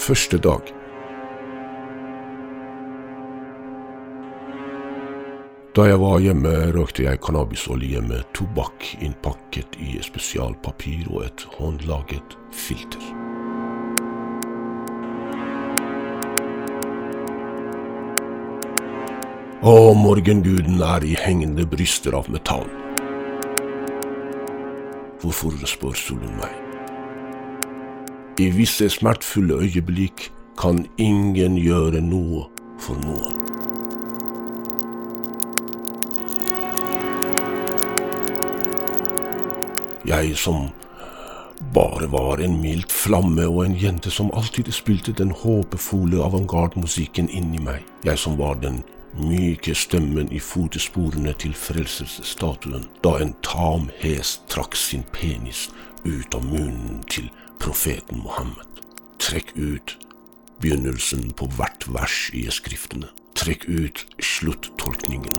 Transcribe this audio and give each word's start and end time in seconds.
Første 0.00 0.38
dag. 0.40 0.70
Da 5.76 5.84
jeg 5.84 5.98
var 6.00 6.22
hjemme, 6.24 6.52
røkte 6.72 7.04
jeg 7.04 7.20
cannabisolje 7.20 8.00
med 8.06 8.24
tobakk 8.32 8.86
innpakket 9.04 9.76
i 9.76 9.98
spesialpapir 10.00 11.10
og 11.12 11.26
et 11.26 11.44
håndlaget 11.58 12.38
filter. 12.48 13.04
Å, 19.60 19.76
morgenguden 20.00 20.80
er 20.80 21.04
i 21.04 21.12
hengende 21.26 21.68
bryster 21.68 22.16
av 22.16 22.32
metall. 22.32 22.64
Hvorfor 25.20 25.60
spør 25.68 26.04
solen 26.08 26.40
meg? 26.40 26.69
I 28.40 28.48
visse 28.48 28.88
smertefulle 28.88 29.54
øyeblikk 29.54 30.32
kan 30.58 30.86
ingen 30.98 31.56
gjøre 31.60 32.00
noe 32.00 32.46
for 32.80 32.96
noen. 33.04 33.34
Jeg 40.08 40.36
som 40.40 40.70
bare 41.74 42.08
var 42.12 42.40
en 42.40 42.56
mildt 42.62 42.92
flamme 42.92 43.44
og 43.44 43.66
en 43.66 43.76
jente 43.82 44.10
som 44.10 44.32
alltid 44.32 44.72
spilte 44.72 45.12
den 45.12 45.34
håpefulle 45.42 46.24
avantgarde-musikken 46.24 47.28
inni 47.28 47.60
meg. 47.60 47.84
Jeg 48.08 48.18
som 48.24 48.40
var 48.40 48.56
den 48.64 48.80
myke 49.20 49.74
stemmen 49.74 50.32
i 50.32 50.40
fotesporene 50.40 51.36
til 51.36 51.52
frelsesstatuen 51.52 52.88
da 53.04 53.18
en 53.20 53.36
tam 53.44 53.90
hest 54.00 54.48
trakk 54.48 54.80
sin 54.80 55.04
penis 55.12 55.68
ut 56.08 56.34
av 56.34 56.46
munnen 56.48 57.04
til 57.10 57.28
profeten 57.60 58.18
Mohammed. 58.24 58.80
Trekk 59.20 59.52
ut 59.56 59.98
begynnelsen 60.60 61.30
på 61.36 61.46
hvert 61.56 61.86
vers 61.92 62.30
i 62.34 62.46
skriftene. 62.50 63.10
Trekk 63.36 63.68
ut 63.68 64.06
sluttolkningen. 64.20 65.36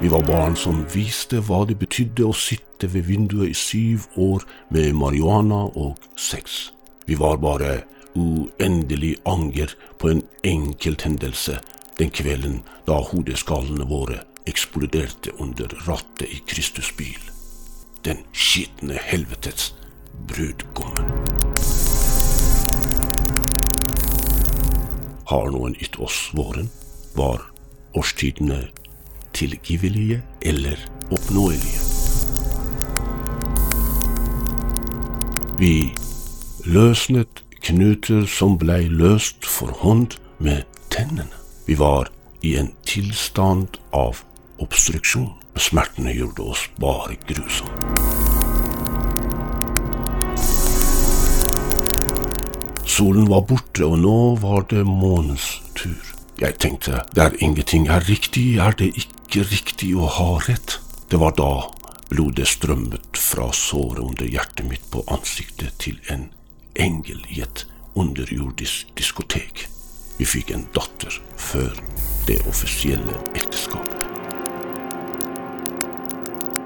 Vi 0.00 0.10
var 0.10 0.24
barn 0.26 0.56
som 0.56 0.82
viste 0.94 1.40
hva 1.46 1.62
det 1.68 1.78
betydde 1.80 2.26
å 2.26 2.34
sitte 2.36 2.90
ved 2.92 3.06
vinduet 3.08 3.52
i 3.52 3.58
syv 3.58 4.08
år 4.20 4.46
med 4.74 4.94
marihuana 4.98 5.64
og 5.74 6.00
sex. 6.16 6.72
Vi 7.06 7.18
var 7.20 7.38
bare 7.42 7.82
uendelig 8.14 9.16
anger 9.26 9.74
på 9.98 10.10
en 10.10 10.22
enkelt 10.44 11.02
hendelse 11.06 11.60
den 11.98 12.10
kvelden 12.10 12.62
da 12.86 12.98
hodeskallene 13.10 13.86
våre 13.90 14.22
eksploderte 14.50 15.34
under 15.38 15.70
rattet 15.86 16.28
i 16.28 16.42
Kristus 16.46 16.90
bil. 16.98 17.33
Den 18.04 18.18
skitne 18.32 18.98
helvetes 19.00 19.74
brudgommen. 20.28 21.06
Har 25.30 25.48
noen 25.54 25.72
gitt 25.80 25.96
oss 25.96 26.18
våren? 26.36 26.68
Var 27.16 27.40
årstidene 27.96 28.58
tilgivelige 29.32 30.18
eller 30.42 30.76
oppnåelige? 31.08 31.80
Vi 35.58 35.94
løsnet 36.68 37.40
knuter 37.64 38.26
som 38.28 38.58
blei 38.60 38.82
løst 38.92 39.48
for 39.48 39.72
hånd 39.80 40.18
med 40.38 40.68
tennene. 40.92 41.32
Vi 41.64 41.78
var 41.80 42.12
i 42.44 42.58
en 42.60 42.74
tilstand 42.84 43.80
av 43.96 44.20
obstruksjon. 44.60 45.43
Smertene 45.56 46.12
gjorde 46.12 46.42
oss 46.42 46.66
bare 46.82 47.14
grusomme. 47.28 47.94
Solen 52.94 53.28
var 53.28 53.42
borte, 53.48 53.86
og 53.86 53.98
nå 53.98 54.18
var 54.42 54.66
det 54.70 54.84
månens 54.86 55.62
tur. 55.74 56.14
Jeg 56.38 56.58
tenkte, 56.62 57.00
der 57.14 57.34
ingenting 57.42 57.88
er 57.88 58.04
riktig, 58.08 58.56
er 58.62 58.74
det 58.78 58.92
ikke 58.98 59.46
riktig 59.50 59.94
å 59.98 60.06
ha 60.06 60.28
rett. 60.46 60.78
Det 61.10 61.18
var 61.18 61.34
da 61.38 61.50
blodet 62.10 62.46
strømmet 62.50 63.18
fra 63.18 63.50
såret 63.54 64.02
under 64.02 64.30
hjertet 64.30 64.66
mitt 64.70 64.86
på 64.94 65.02
ansiktet 65.10 65.74
til 65.82 65.98
en 66.10 66.28
engel 66.78 67.22
i 67.30 67.42
et 67.42 67.66
underjordisk 67.98 68.94
diskotek. 68.98 69.66
Vi 70.18 70.26
fikk 70.28 70.54
en 70.54 70.66
datter 70.74 71.18
før 71.36 71.74
det 72.28 72.40
offisielle 72.50 73.18
ekteskapet. 73.34 74.03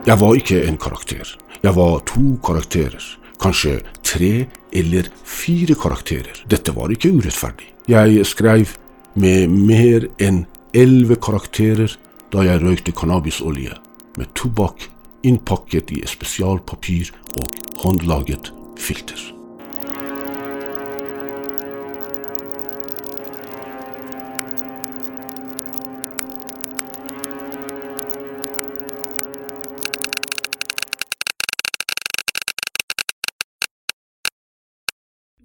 Jeg 0.06 0.20
var 0.20 0.36
ikke 0.38 0.62
en 0.68 0.78
karakter. 0.78 1.38
Jeg 1.62 1.74
var 1.76 1.98
to 2.06 2.38
karakterer. 2.44 3.02
Kanskje 3.42 3.80
tre 4.02 4.46
eller 4.72 5.08
fire 5.24 5.74
karakterer. 5.74 6.44
Dette 6.50 6.74
var 6.76 6.90
ikke 6.90 7.12
urettferdig. 7.12 7.72
Jeg 7.88 8.26
skrev 8.26 8.76
med 9.14 9.48
mer 9.48 10.06
enn 10.22 10.44
elleve 10.76 11.16
karakterer 11.16 11.96
da 12.32 12.44
jeg 12.44 12.62
røykte 12.62 12.92
cannabisolje 12.92 13.74
med 14.18 14.34
tobakk 14.38 14.88
innpakket 15.26 15.90
i 15.96 16.04
spesialpapir 16.06 17.10
og 17.40 17.50
håndlaget 17.82 18.52
filter. 18.78 19.37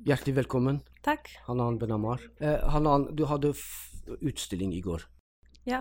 Hjertelig 0.03 0.35
velkommen, 0.35 0.81
Takk. 1.01 1.29
Hanan 1.47 1.77
Benamar. 1.79 2.19
Eh, 2.41 2.59
Hanan, 2.73 3.15
du 3.15 3.23
hadde 3.25 3.53
utstilling 4.19 4.73
i 4.75 4.81
går. 4.81 5.05
Ja. 5.65 5.79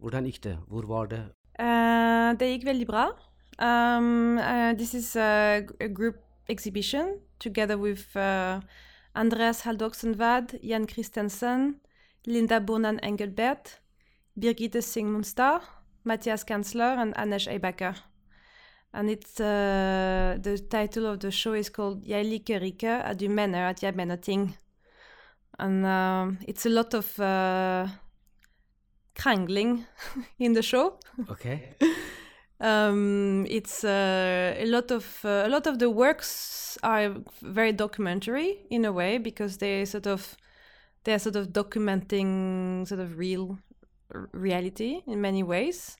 Hvordan 0.00 0.24
gikk 0.24 0.38
det? 0.44 0.54
Hvor 0.68 0.86
var 0.88 1.10
det? 1.10 1.20
Uh, 1.60 2.32
det 2.40 2.48
gikk 2.54 2.64
veldig 2.64 2.86
bra. 2.88 3.04
Um, 3.60 4.38
uh, 4.38 4.72
this 4.72 4.94
is 4.94 5.14
a, 5.14 5.60
a, 5.80 5.88
group 5.88 6.16
exhibition 6.48 7.20
together 7.38 7.76
with 7.76 8.16
uh, 8.16 8.62
Andreas 9.14 9.60
Haldoksenvad, 9.66 10.56
Jan 10.62 10.88
Christensen, 10.88 11.80
Linda 12.24 12.60
Bonan 12.60 12.98
Engelbert, 13.00 13.82
Birgitte 14.40 14.80
Sigmundstad, 14.80 15.60
Mathias 16.04 16.44
Kanzler, 16.44 16.96
and 16.96 17.14
Anesh 17.14 17.46
Eibaker. 17.46 17.94
And 18.92 19.10
it's 19.10 19.40
uh, 19.40 20.36
the 20.40 20.58
title 20.58 21.06
of 21.06 21.20
the 21.20 21.30
show 21.30 21.54
is 21.54 21.68
called 21.70 22.02
Jeg 22.06 22.24
liker 22.24 22.60
ikke 22.60 23.02
at 23.04 23.20
du 23.20 23.28
mener 23.28 23.68
at 23.68 23.82
jeg 23.82 23.94
mener 23.94 24.16
ting. 24.16 24.56
And 25.58 25.84
uh, 25.84 26.32
it's 26.48 26.66
a 26.66 26.70
lot 26.70 26.94
of 26.94 27.18
uh, 27.20 27.88
krangling 29.14 29.86
in 30.38 30.54
the 30.54 30.62
show. 30.62 30.98
Okay. 31.30 31.74
um, 32.60 33.46
it's 33.48 33.84
uh, 33.84 34.54
a 34.58 34.66
lot 34.66 34.90
of 34.90 35.24
uh, 35.24 35.44
a 35.46 35.48
lot 35.48 35.66
of 35.66 35.78
the 35.78 35.90
works 35.90 36.78
are 36.82 37.14
very 37.42 37.72
documentary 37.72 38.58
in 38.70 38.84
a 38.84 38.92
way 38.92 39.18
because 39.18 39.58
they 39.58 39.84
sort 39.84 40.06
of 40.06 40.36
they're 41.04 41.18
sort 41.18 41.36
of 41.36 41.48
documenting 41.48 42.86
sort 42.88 43.00
of 43.00 43.18
real 43.18 43.58
reality 44.32 45.02
in 45.06 45.20
many 45.20 45.42
ways. 45.42 45.96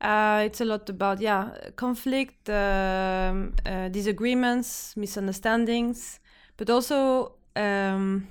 Uh, 0.00 0.42
it's 0.44 0.60
a 0.60 0.64
lot 0.64 0.88
about 0.90 1.20
yeah 1.20 1.50
conflict, 1.76 2.48
um, 2.50 3.54
uh, 3.64 3.88
disagreements, 3.88 4.94
misunderstandings, 4.96 6.20
but 6.56 6.68
also 6.68 7.32
um, 7.56 8.28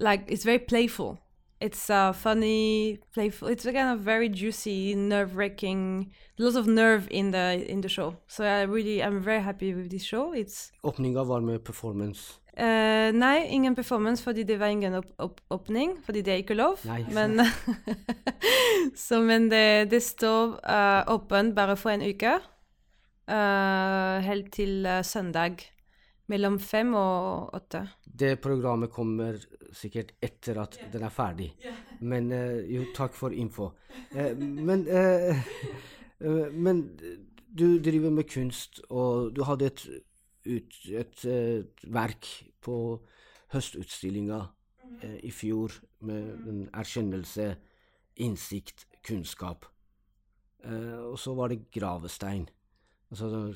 like 0.00 0.24
it's 0.28 0.44
very 0.44 0.58
playful. 0.58 1.18
It's 1.58 1.88
uh, 1.88 2.12
funny, 2.12 2.98
playful. 3.14 3.48
It's 3.48 3.64
kind 3.64 3.90
of 3.94 4.00
very 4.00 4.28
juicy, 4.28 4.94
nerve-wracking. 4.94 6.12
Lots 6.38 6.56
of 6.56 6.66
nerve 6.66 7.08
in 7.10 7.30
the 7.30 7.64
in 7.66 7.80
the 7.80 7.88
show. 7.88 8.16
So 8.26 8.44
I 8.44 8.62
really, 8.62 9.02
I'm 9.02 9.22
very 9.22 9.40
happy 9.40 9.72
with 9.74 9.90
this 9.90 10.04
show. 10.04 10.34
It's. 10.34 10.72
Åpninga 10.82 11.24
var 11.24 11.40
med 11.40 11.64
performance. 11.64 12.40
Uh, 12.56 13.12
nei, 13.12 13.44
ingen 13.52 13.74
performance 13.76 14.24
fordi 14.24 14.46
det 14.48 14.56
var 14.56 14.72
ingen 14.72 14.94
opp 14.96 15.10
opp 15.20 15.40
åpning. 15.52 15.98
Fordi 16.06 16.22
det 16.24 16.32
er 16.32 16.40
ikke 16.40 16.56
lov. 16.56 16.80
Nei, 16.88 17.02
men 17.12 17.42
så, 19.06 19.20
men 19.20 19.50
det, 19.52 19.90
det 19.92 20.00
står 20.04 20.56
uh, 20.64 21.02
åpent 21.12 21.52
bare 21.56 21.76
for 21.76 21.92
en 21.92 22.04
uke. 22.06 22.38
Uh, 23.28 24.24
helt 24.24 24.48
til 24.56 24.88
søndag. 25.04 25.66
Mellom 26.32 26.56
fem 26.58 26.94
og 26.98 27.52
åtte. 27.54 27.84
Det 28.02 28.32
programmet 28.42 28.90
kommer 28.90 29.36
sikkert 29.76 30.16
etter 30.24 30.58
at 30.58 30.74
yeah. 30.80 30.88
den 30.90 31.04
er 31.06 31.12
ferdig. 31.14 31.52
Yeah. 31.62 31.76
Men 32.00 32.32
jo, 32.66 32.88
takk 32.96 33.14
for 33.14 33.30
info. 33.30 33.68
men 34.10 34.82
Men 36.66 36.82
du 37.58 37.78
driver 37.78 38.10
med 38.10 38.26
kunst, 38.26 38.80
og 38.90 39.36
du 39.36 39.44
hadde 39.44 39.68
et 39.70 39.86
ut 40.46 40.76
et, 40.88 41.24
et 41.24 41.84
verk 41.92 42.26
på 42.62 42.76
høstutstillinga 43.54 44.40
eh, 45.02 45.18
i 45.26 45.30
fjor 45.34 45.74
med 46.06 46.48
en 46.48 46.62
erkjennelse, 46.74 47.54
innsikt, 48.22 48.86
kunnskap. 49.06 49.66
Eh, 50.64 50.98
og 51.12 51.18
så 51.18 51.34
var 51.34 51.52
det 51.52 51.66
gravestein. 51.70 52.48
Altså 53.10 53.54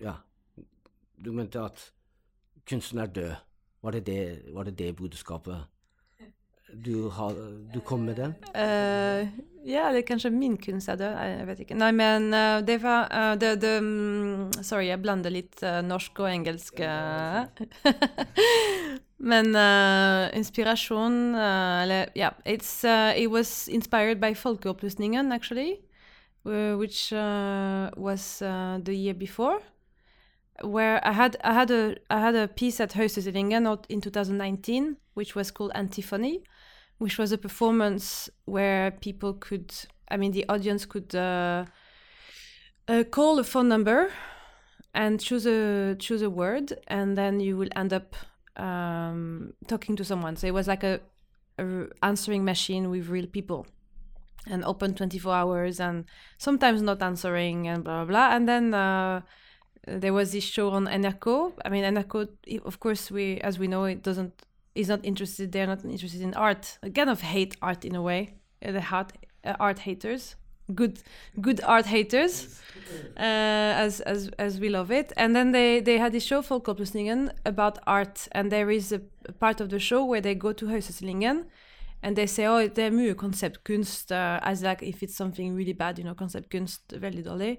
Ja. 0.00 0.14
du 1.24 1.32
mente 1.32 1.60
at 1.60 1.92
kunsten 2.66 2.98
er 2.98 3.06
død. 3.06 3.34
Var 3.82 3.90
det 3.90 4.06
det, 4.06 4.54
var 4.54 4.64
det, 4.64 4.78
det 4.78 4.96
budskapet 4.96 5.66
du, 6.74 7.08
har, 7.08 7.34
du 7.74 7.80
kom 7.80 8.06
med 8.06 8.16
den? 8.16 8.34
Uh, 8.54 9.28
ja, 9.64 9.88
det 9.92 10.02
er 10.02 10.08
kanskje 10.08 10.32
min 10.34 10.56
kunst 10.60 10.88
er 10.88 10.98
død. 11.00 11.16
Jeg 11.28 11.46
vet 11.48 11.62
ikke. 11.64 11.78
Nei, 11.80 11.90
men 11.96 12.28
uh, 12.34 12.60
det 12.66 12.78
var 12.82 13.08
uh, 13.12 13.34
det, 13.40 13.54
det, 13.62 13.76
um, 13.82 14.50
Sorry, 14.62 14.88
jeg 14.90 15.02
blander 15.02 15.34
litt 15.34 15.64
norsk 15.86 16.24
og 16.24 16.30
engelsk. 16.30 16.80
men 19.30 19.56
inspirasjon 20.36 21.16
Eller 21.38 22.10
ja, 22.18 22.32
yeah, 22.44 23.16
it 23.16 23.30
was 23.30 23.68
inspired 23.68 24.20
by 24.20 24.34
Folkeopplysningen, 24.34 25.32
actually, 25.32 25.78
which 26.44 27.12
was 27.12 28.38
the 28.40 28.94
year 28.94 29.14
before. 29.14 29.60
Where 30.62 31.04
I 31.06 31.12
had 31.12 31.36
I 31.42 31.52
had 31.52 31.70
a 31.70 31.96
I 32.10 32.20
had 32.20 32.34
a 32.36 32.46
piece 32.46 32.80
at 32.80 32.92
Høstutstillingen 32.92 33.84
in 33.88 34.00
2019, 34.00 34.96
which 35.14 35.34
was 35.34 35.50
called 35.50 35.72
Antiphony, 35.74 36.44
which 36.98 37.18
was 37.18 37.32
a 37.32 37.38
performance 37.38 38.30
where 38.44 38.92
people 38.92 39.34
could, 39.34 39.74
I 40.08 40.16
mean, 40.16 40.32
the 40.32 40.44
audience 40.48 40.86
could 40.86 41.14
uh, 41.14 41.64
uh, 42.86 43.04
call 43.10 43.38
a 43.38 43.44
phone 43.44 43.68
number 43.68 44.10
and 44.94 45.20
choose 45.20 45.44
a 45.46 45.96
choose 45.98 46.22
a 46.22 46.30
word, 46.30 46.72
and 46.86 47.18
then 47.18 47.40
you 47.40 47.56
will 47.56 47.70
end 47.74 47.92
up 47.92 48.14
um, 48.56 49.54
talking 49.66 49.96
to 49.96 50.04
someone. 50.04 50.36
So 50.36 50.46
it 50.46 50.54
was 50.54 50.68
like 50.68 50.84
a, 50.84 51.00
a 51.58 51.86
answering 52.02 52.44
machine 52.44 52.90
with 52.90 53.08
real 53.08 53.26
people 53.26 53.66
and 54.46 54.64
open 54.64 54.94
24 54.94 55.34
hours 55.34 55.80
and 55.80 56.04
sometimes 56.38 56.82
not 56.82 57.02
answering 57.02 57.66
and 57.66 57.82
blah 57.82 58.04
blah 58.04 58.28
blah 58.28 58.36
and 58.36 58.48
then 58.48 58.74
uh, 58.74 59.22
there 59.86 60.12
was 60.12 60.32
this 60.32 60.44
show 60.44 60.70
on 60.70 60.86
NRK. 60.86 61.52
I 61.64 61.68
mean, 61.68 61.84
NRK, 61.84 62.28
of 62.64 62.80
course, 62.80 63.10
we 63.10 63.38
as 63.40 63.58
we 63.58 63.68
know, 63.68 63.84
it 63.84 64.02
doesn't 64.02 64.32
is 64.74 64.88
not 64.88 65.04
interested. 65.04 65.52
They're 65.52 65.66
not 65.66 65.84
interested 65.84 66.20
in 66.20 66.34
art. 66.34 66.78
I 66.82 66.90
kind 66.90 67.10
of 67.10 67.20
hate 67.20 67.56
art 67.62 67.84
in 67.84 67.94
a 67.94 68.02
way. 68.02 68.34
Uh, 68.64 68.72
the 68.72 68.84
art 68.90 69.12
uh, 69.44 69.54
art 69.60 69.80
haters, 69.80 70.36
good 70.74 71.00
good 71.40 71.60
art 71.64 71.86
haters, 71.86 72.60
uh, 73.16 73.20
as 73.84 74.00
as 74.00 74.30
as 74.38 74.58
we 74.58 74.68
love 74.68 74.90
it. 74.90 75.12
And 75.16 75.34
then 75.36 75.52
they 75.52 75.80
they 75.80 75.98
had 75.98 76.12
this 76.12 76.24
show 76.24 76.42
for 76.42 76.60
Folkeopplysningen 76.60 77.30
about 77.44 77.78
art, 77.86 78.28
and 78.32 78.50
there 78.50 78.70
is 78.70 78.92
a, 78.92 79.00
a, 79.28 79.32
part 79.32 79.60
of 79.60 79.68
the 79.68 79.78
show 79.78 80.04
where 80.04 80.20
they 80.20 80.34
go 80.34 80.52
to 80.52 80.66
Høstutstillingen. 80.66 81.44
And 82.02 82.16
they 82.16 82.26
say, 82.26 82.44
oh, 82.44 82.68
det 82.68 82.84
er 82.84 82.90
mye 82.90 83.14
konseptkunst, 83.14 84.12
uh, 84.12 84.38
as 84.42 84.62
like 84.62 84.82
if 84.82 85.02
it's 85.02 85.16
something 85.16 85.56
really 85.56 85.72
bad, 85.72 85.98
you 85.98 86.04
know, 86.04 86.12
konseptkunst, 86.12 86.92
veldig 87.00 87.24
dårlig 87.24 87.58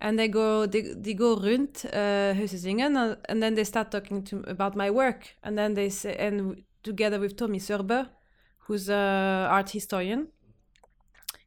and 0.00 0.18
they 0.18 0.28
go 0.28 0.66
they, 0.66 0.82
they 0.94 1.14
go 1.14 1.36
rundt 1.36 1.84
uh, 1.86 2.34
Høstutstillingen, 2.34 3.16
and 3.28 3.42
then 3.42 3.54
they 3.54 3.64
start 3.64 3.90
talking 3.90 4.22
to 4.24 4.44
about 4.46 4.76
my 4.76 4.90
work, 4.90 5.34
and 5.42 5.56
then 5.56 5.74
they 5.74 5.88
say 5.90 6.14
and 6.16 6.62
together 6.82 7.18
with 7.18 7.36
Tommy 7.36 7.58
Sørbø, 7.58 8.06
who's 8.66 8.88
a 8.88 9.48
art 9.50 9.70
historian. 9.70 10.28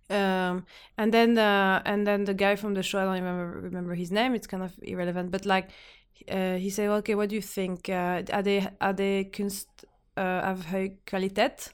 Um, 0.10 0.66
and 0.98 1.14
then 1.14 1.34
the 1.34 1.82
and 1.86 2.08
then 2.08 2.24
the 2.24 2.34
guy 2.34 2.56
from 2.56 2.74
the 2.74 2.84
show 2.84 3.00
I 3.00 3.04
don't 3.04 3.14
remember 3.16 3.60
remember 3.60 3.94
his 3.94 4.12
name. 4.12 4.36
It's 4.36 4.48
kind 4.48 4.64
of 4.64 4.74
irrelevant, 4.82 5.32
but 5.32 5.46
like 5.46 5.70
uh, 6.32 6.56
he 6.56 6.70
said, 6.70 6.90
okay, 6.90 7.16
what 7.16 7.30
do 7.30 7.36
you 7.36 7.42
think? 7.42 7.90
Uh, 7.90 8.24
are 8.32 8.42
they 8.42 8.68
are 8.80 8.94
they 8.94 9.26
kunst 9.26 9.68
uh, 10.16 10.50
av 10.50 10.66
høy 10.72 10.98
kvalitet? 11.06 11.74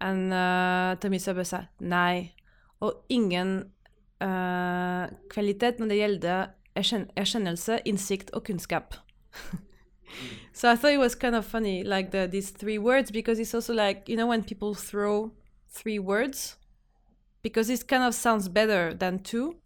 And 0.00 0.32
uh, 0.32 0.96
Tommy 1.00 1.18
Sørbø 1.18 1.44
sa 1.46 1.64
nei, 1.80 2.32
og 2.80 3.04
ingen 3.08 3.72
uh, 4.22 5.10
kvalitet 5.28 5.80
når 5.80 5.90
det 5.90 5.98
gjelder 5.98 6.46
erkjennelse, 6.76 7.80
innsikt 7.84 8.30
og 8.32 8.44
kunnskap. 8.44 8.94
so 10.52 10.70
I 10.70 10.76
thought 10.76 10.94
it 10.94 10.98
was 10.98 11.14
kind 11.14 11.34
of 11.34 11.44
funny, 11.44 11.82
like 11.82 12.10
the, 12.10 12.26
these 12.26 12.50
three 12.50 12.78
words, 12.78 13.10
because 13.10 13.38
it's 13.38 13.54
also 13.54 13.74
like, 13.74 14.08
you 14.08 14.16
know, 14.16 14.26
when 14.26 14.42
people 14.42 14.74
throw 14.74 15.32
three 15.68 15.98
words, 15.98 16.56
because 17.42 17.68
it 17.68 17.88
kind 17.88 18.02
of 18.02 18.14
sounds 18.14 18.48
better 18.48 18.94
than 18.94 19.18
two, 19.18 19.56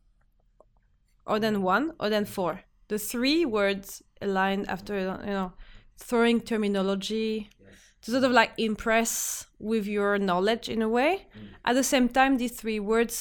or 1.27 1.39
than 1.39 1.63
one, 1.63 1.93
or 2.01 2.09
than 2.09 2.25
four. 2.25 2.63
The 2.89 2.99
three 2.99 3.45
words 3.45 4.03
aligned 4.23 4.69
after, 4.69 4.99
you 4.99 5.33
know, 5.33 5.53
throwing 5.99 6.41
terminology 6.41 7.51
to 8.03 8.11
sort 8.11 8.25
of 8.25 8.31
like 8.31 8.53
impress 8.59 9.47
with 9.59 9.87
your 9.87 10.19
knowledge 10.19 10.69
in 10.69 10.83
a 10.83 10.89
way. 10.89 11.27
Mm. 11.37 11.49
At 11.65 11.75
the 11.75 11.83
same 11.83 12.09
time, 12.09 12.37
these 12.37 12.53
three 12.53 12.79
words 12.79 13.15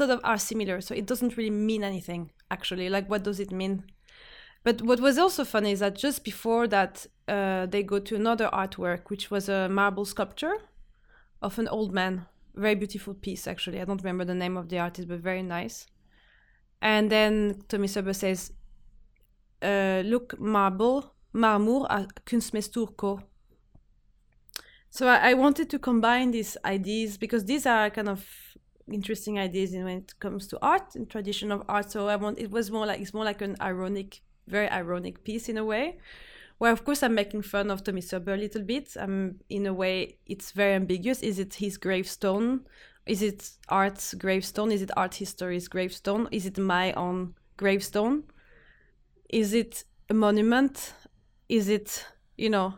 sort 0.00 0.10
of 0.10 0.20
are 0.24 0.38
similar, 0.38 0.80
so 0.80 0.94
it 0.94 1.06
doesn't 1.06 1.36
really 1.36 1.50
mean 1.50 1.84
anything 1.84 2.30
actually. 2.50 2.88
Like, 2.88 3.08
what 3.10 3.22
does 3.22 3.40
it 3.40 3.52
mean? 3.52 3.84
But 4.64 4.82
what 4.82 5.00
was 5.00 5.18
also 5.18 5.44
funny 5.44 5.72
is 5.72 5.80
that 5.80 5.94
just 5.94 6.24
before 6.24 6.68
that, 6.68 7.06
uh, 7.28 7.66
they 7.66 7.82
go 7.82 7.98
to 7.98 8.16
another 8.16 8.48
artwork, 8.52 9.08
which 9.08 9.30
was 9.30 9.48
a 9.48 9.68
marble 9.68 10.04
sculpture 10.04 10.56
of 11.40 11.58
an 11.58 11.68
old 11.68 11.92
man. 11.92 12.26
Very 12.54 12.74
beautiful 12.74 13.14
piece, 13.14 13.46
actually. 13.46 13.80
I 13.80 13.84
don't 13.84 14.02
remember 14.02 14.24
the 14.24 14.34
name 14.34 14.56
of 14.56 14.68
the 14.68 14.78
artist, 14.78 15.08
but 15.08 15.20
very 15.20 15.42
nice. 15.42 15.86
And 16.82 17.10
then 17.10 17.62
Tommy 17.68 17.86
Sørbø 17.86 18.14
says, 18.14 18.52
uh, 19.62 20.02
Look, 20.04 20.38
marble, 20.38 21.02
marmor 21.32 21.86
er 21.90 22.06
kunst 22.26 22.54
med 22.54 22.62
stor 22.62 22.86
K. 22.98 23.22
So 24.90 25.06
I, 25.06 25.30
I 25.30 25.34
wanted 25.34 25.70
to 25.70 25.78
combine 25.78 26.32
these 26.32 26.58
ideas 26.64 27.18
because 27.18 27.44
these 27.44 27.66
are 27.66 27.90
kind 27.90 28.08
of 28.08 28.49
interesting 28.92 29.38
ideas 29.38 29.74
in 29.74 29.84
when 29.84 29.98
it 29.98 30.18
comes 30.18 30.46
to 30.48 30.58
art 30.62 30.94
and 30.94 31.08
tradition 31.08 31.52
of 31.52 31.62
art. 31.68 31.90
So 31.90 32.08
I 32.08 32.16
want 32.16 32.38
it 32.38 32.50
was 32.50 32.70
more 32.70 32.86
like 32.86 33.00
it's 33.00 33.14
more 33.14 33.24
like 33.24 33.42
an 33.42 33.56
ironic, 33.60 34.22
very 34.46 34.68
ironic 34.68 35.24
piece 35.24 35.48
in 35.48 35.56
a 35.56 35.64
way. 35.64 35.98
Where 36.58 36.72
of 36.72 36.84
course 36.84 37.02
I'm 37.02 37.14
making 37.14 37.42
fun 37.42 37.70
of 37.70 37.82
Tommy 37.82 38.02
Sørbø 38.02 38.34
a 38.34 38.36
little 38.36 38.62
bit. 38.62 38.96
I'm 38.96 39.40
in 39.48 39.66
a 39.66 39.72
way 39.72 40.18
it's 40.26 40.52
very 40.52 40.74
ambiguous. 40.74 41.22
Is 41.22 41.38
it 41.38 41.54
his 41.54 41.78
gravestone? 41.78 42.66
Is 43.06 43.22
it 43.22 43.50
art's 43.68 44.14
gravestone? 44.14 44.70
Is 44.70 44.82
it 44.82 44.90
art 44.96 45.14
history's 45.14 45.68
gravestone? 45.68 46.28
Is 46.30 46.46
it 46.46 46.58
my 46.58 46.92
own 46.92 47.34
gravestone? 47.56 48.24
Is 49.28 49.54
it 49.54 49.84
a 50.08 50.14
monument? 50.14 50.92
Is 51.48 51.68
it 51.68 52.06
you 52.36 52.50
know? 52.50 52.74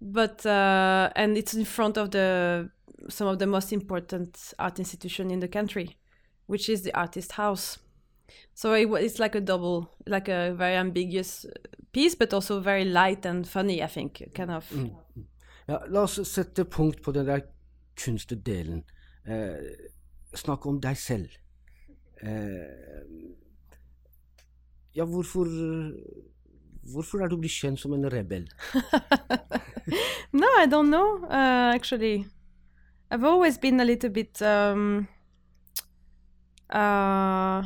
But 0.00 0.46
uh, 0.46 1.10
and 1.16 1.36
it's 1.36 1.54
in 1.54 1.64
front 1.64 1.96
of 1.96 2.10
the 2.10 2.70
some 3.10 3.28
of 3.28 3.38
the 3.38 3.46
most 3.46 3.72
important 3.72 4.54
art 4.58 4.78
institution 4.78 5.30
in 5.30 5.40
the 5.40 5.48
country, 5.48 5.96
which 6.46 6.68
is 6.68 6.82
the 6.82 6.94
Artist 6.94 7.32
House. 7.32 7.78
So 8.54 8.74
it, 8.74 8.88
it's 9.04 9.18
like 9.18 9.34
a 9.34 9.40
double, 9.40 9.90
like 10.06 10.28
a 10.28 10.54
very 10.54 10.76
ambiguous 10.76 11.46
piece, 11.92 12.14
but 12.14 12.32
also 12.32 12.60
very 12.60 12.84
light 12.84 13.26
and 13.26 13.46
funny, 13.46 13.82
I 13.82 13.86
think, 13.86 14.22
kind 14.34 14.50
of. 14.50 14.70
Mm. 14.70 14.90
Ja, 15.66 15.84
la 15.88 16.02
oss 16.02 16.18
sette 16.26 16.64
punkt 16.64 17.02
på 17.02 17.12
den 17.12 17.26
der 17.26 17.40
kunstdelen. 18.04 18.84
Eh, 19.26 19.54
snakk 20.34 20.66
om 20.66 20.80
deg 20.80 20.98
selv. 20.98 21.28
Eh, 22.22 23.06
ja, 24.94 25.04
hvorfor 25.04 25.46
Hvorfor 26.92 27.20
er 27.22 27.28
du 27.28 27.36
blitt 27.38 27.52
kjent 27.52 27.78
som 27.80 27.92
en 27.94 28.06
rebell? 28.10 28.48
no, 30.40 30.48
I 30.58 30.66
don't 30.66 30.88
know, 30.88 31.24
uh, 31.28 31.70
actually. 31.74 32.24
I've 33.10 33.24
always 33.24 33.58
been 33.58 33.80
a 33.80 33.84
little 33.84 34.10
bit 34.10 34.40
um, 34.42 35.08
uh, 36.70 37.62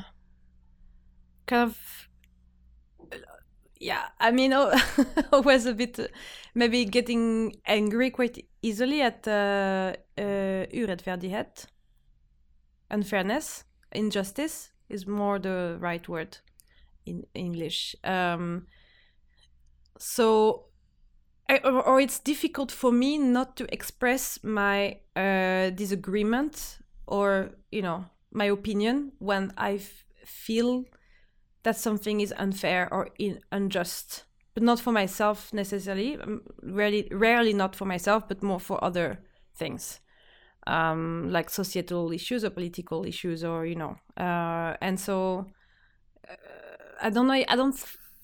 kind 1.47 1.63
of 1.63 2.09
yeah 3.81 4.05
i 4.19 4.31
mean 4.31 4.53
always 5.33 5.67
a 5.67 5.75
bit 5.75 5.99
maybe 6.55 6.87
getting 6.87 7.55
angry 7.67 8.09
quite 8.09 8.47
easily 8.63 9.03
at 9.03 9.29
uh, 9.29 9.93
uh, 10.17 10.65
unfairness 12.91 13.65
injustice 13.93 14.71
is 14.89 15.07
more 15.07 15.39
the 15.39 15.77
right 15.81 16.09
word 16.09 16.39
in 17.07 17.25
english. 17.35 17.95
Um, 18.05 18.67
so 19.99 20.67
or, 21.49 21.83
or, 21.83 22.01
it's 22.01 22.19
difficult 22.19 22.73
for 22.73 22.91
me 22.91 23.19
not 23.19 23.57
to 23.57 23.73
express 23.73 24.39
my 24.43 24.99
uh, 25.15 25.71
disagreement 25.71 26.79
or 27.07 27.51
you 27.71 27.83
know 27.83 28.07
my 28.33 28.47
opinion 28.47 29.13
when 29.19 29.53
I 29.57 29.81
feel 30.25 30.85
that 31.63 31.77
something 31.77 32.21
is 32.21 32.33
unfair 32.37 32.93
or 32.93 33.09
in- 33.19 33.41
unjust, 33.53 34.25
but 34.55 34.63
not 34.63 34.81
for 34.81 34.93
myself 34.93 35.53
necessarily. 35.53 36.17
Um, 36.17 36.43
rarely, 36.63 37.09
rarely 37.11 37.53
not 37.53 37.77
for 37.77 37.85
myself, 37.87 38.29
but 38.29 38.43
more 38.43 38.61
for 38.61 38.83
other 38.85 39.21
things, 39.55 40.01
um, 40.67 41.31
like 41.31 41.51
societal 41.51 42.13
issues 42.13 42.45
or 42.45 42.51
political 42.51 43.05
issues, 43.05 43.45
or 43.45 43.67
you 43.67 43.77
know. 43.77 43.97
Uh, 44.17 44.77
and 44.81 44.99
so 44.99 45.47
uh, 46.29 46.35
I 47.03 47.11
don't 47.11 47.27
know. 47.27 47.45
I 47.49 47.57
don't 47.57 47.77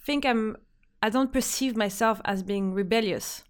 think 0.04 0.24
I'm 0.24 0.56
I 1.02 1.10
don't 1.10 1.32
perceive 1.32 1.76
myself 1.76 2.20
as 2.24 2.42
being 2.42 2.74
rebellious 2.74 3.44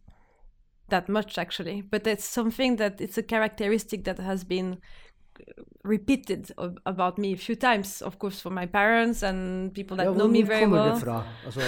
that 0.88 1.09
much 1.09 1.38
actually, 1.38 1.83
but 1.83 2.07
it's 2.07 2.25
something 2.25 2.76
that 2.76 3.00
it's 3.00 3.19
a 3.19 3.23
characteristic 3.23 4.04
that 4.04 4.19
has 4.19 4.45
been 4.45 4.78
repeated 5.85 6.52
ab- 6.59 6.80
about 6.87 7.19
me 7.19 7.33
a 7.33 7.37
few 7.37 7.57
times, 7.57 8.02
of 8.02 8.19
course, 8.19 8.40
for 8.40 8.50
my 8.50 8.66
parents 8.66 9.23
and 9.23 9.73
people 9.75 9.97
that 9.97 10.07
Ja, 10.07 10.12
know 10.12 10.28
me 10.28 10.42
very 10.42 10.66
well. 10.66 10.92
det 10.92 11.00
fra? 11.00 11.23
Altså, 11.45 11.61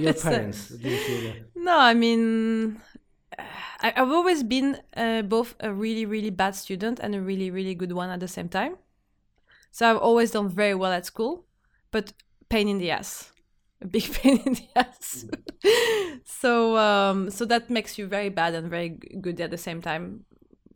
your 0.00 0.10
uh, 0.10 0.22
parents, 0.22 0.68
du 0.68 0.96
sier 0.98 1.20
det. 1.20 1.34
No, 1.56 1.78
I 1.78 1.94
mean, 1.94 2.80
I, 3.82 3.92
I've 3.96 4.10
always 4.12 4.42
been 4.42 4.76
uh, 4.96 5.22
both 5.22 5.54
a 5.60 5.72
really, 5.72 6.06
really 6.06 6.30
bad 6.30 6.54
student 6.54 7.00
and 7.00 7.14
a 7.14 7.20
really, 7.20 7.50
really 7.50 7.74
good 7.74 7.92
one 7.92 8.10
at 8.10 8.20
the 8.20 8.28
same 8.28 8.48
time. 8.48 8.76
So 9.70 9.90
I've 9.90 9.98
always 10.02 10.30
done 10.30 10.48
very 10.48 10.74
well 10.74 10.92
at 10.92 11.04
school, 11.06 11.44
but 11.90 12.12
pain 12.48 12.68
in 12.68 12.78
the 12.78 12.90
ass, 12.90 13.32
a 13.82 13.86
big 13.86 14.12
pain 14.12 14.40
in 14.44 14.54
the 14.54 14.68
ass. 14.76 15.26
so, 16.24 16.76
um, 16.76 17.30
so 17.30 17.44
that 17.44 17.70
makes 17.70 17.98
you 17.98 18.06
very 18.06 18.28
bad 18.28 18.54
and 18.54 18.70
very 18.70 18.90
good 19.20 19.40
at 19.40 19.50
the 19.50 19.58
same 19.58 19.80
time. 19.82 20.24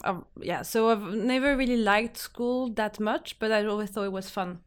Uh, 0.04 0.20
yeah, 0.40 0.62
so 0.62 0.90
I've 0.90 1.14
never 1.14 1.56
really 1.56 1.76
liked 1.76 2.16
school 2.16 2.68
that 2.70 2.98
much, 2.98 3.38
but 3.38 3.52
I 3.52 3.64
always 3.66 3.90
thought 3.90 4.04
it 4.04 4.12
was 4.12 4.30
fun 4.30 4.60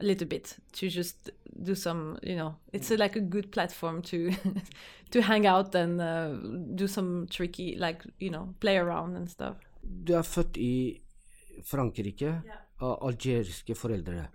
a 0.00 0.04
little 0.04 0.26
bit 0.26 0.56
to 0.72 0.88
just 0.88 1.30
do 1.62 1.72
some 1.72 2.18
you 2.20 2.34
know 2.34 2.56
it's 2.72 2.90
a, 2.90 2.96
like 2.96 3.14
a 3.14 3.20
good 3.20 3.52
platform 3.52 4.02
to 4.02 4.32
to 5.12 5.22
hang 5.22 5.46
out 5.46 5.72
and 5.76 6.00
uh, 6.00 6.30
do 6.74 6.88
some 6.88 7.28
tricky 7.30 7.76
like 7.76 8.02
you 8.18 8.28
know 8.28 8.52
play 8.58 8.76
around 8.76 9.14
and 9.14 9.30
stuff 9.30 9.54
Du 10.04 10.14
er 10.16 10.22
født 10.22 10.56
i 10.56 11.00
Frankrike 11.64 12.42
av 12.80 12.98
algeriske 13.06 13.74
foreldre. 13.78 14.26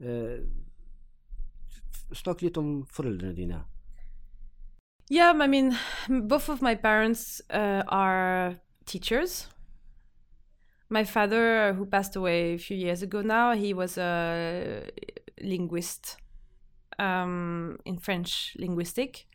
Eh, 0.00 0.40
snakk 2.12 2.42
litt 2.42 2.56
om 2.56 2.86
foreldrene 2.86 3.34
dine. 3.34 3.64
yeah 5.10 5.32
i 5.32 5.46
mean 5.46 5.76
both 6.08 6.48
of 6.48 6.62
my 6.62 6.74
parents 6.74 7.40
uh, 7.50 7.82
are 7.88 8.56
teachers 8.86 9.48
my 10.90 11.04
father 11.04 11.74
who 11.74 11.86
passed 11.86 12.16
away 12.16 12.54
a 12.54 12.58
few 12.58 12.76
years 12.76 13.02
ago 13.02 13.22
now 13.22 13.52
he 13.52 13.74
was 13.74 13.98
a 13.98 14.82
linguist 15.40 16.16
um, 16.98 17.78
in 17.84 17.98
french 17.98 18.56
linguistic 18.58 19.26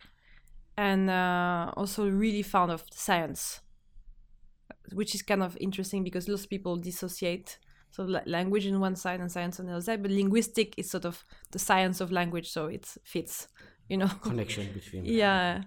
and 0.75 1.09
uh, 1.09 1.71
also 1.77 2.09
really 2.09 2.41
fond 2.41 2.71
of 2.71 2.83
science 2.91 3.61
which 4.91 5.15
is 5.15 5.21
kind 5.21 5.43
of 5.43 5.57
interesting 5.59 6.03
because 6.03 6.27
lots 6.27 6.43
of 6.43 6.49
people 6.49 6.75
dissociate 6.75 7.57
so 7.93 8.03
language 8.25 8.65
in 8.65 8.79
one 8.79 8.95
side 8.95 9.19
and 9.19 9.31
science 9.31 9.59
on 9.59 9.67
the 9.67 9.71
other 9.71 9.81
side 9.83 10.01
but 10.01 10.09
linguistic 10.09 10.73
is 10.79 10.89
sort 10.89 11.05
of 11.05 11.23
the 11.51 11.59
science 11.59 12.01
of 12.01 12.11
language 12.11 12.49
so 12.49 12.65
it 12.65 12.87
fits 13.03 13.47
you 13.87 13.97
know? 13.97 14.07
Connection 14.23 14.71
between. 14.73 15.05
yeah. 15.05 15.63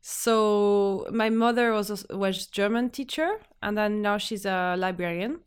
So 0.00 1.06
my 1.12 1.30
mother 1.30 1.72
was 1.72 1.90
als- 1.90 2.06
was 2.10 2.46
german 2.46 2.90
teacher 2.90 3.30
and 3.62 3.76
then 3.78 4.02
now 4.02 4.18
she's 4.18 4.46
a 4.46 4.74
librarian. 4.76 5.40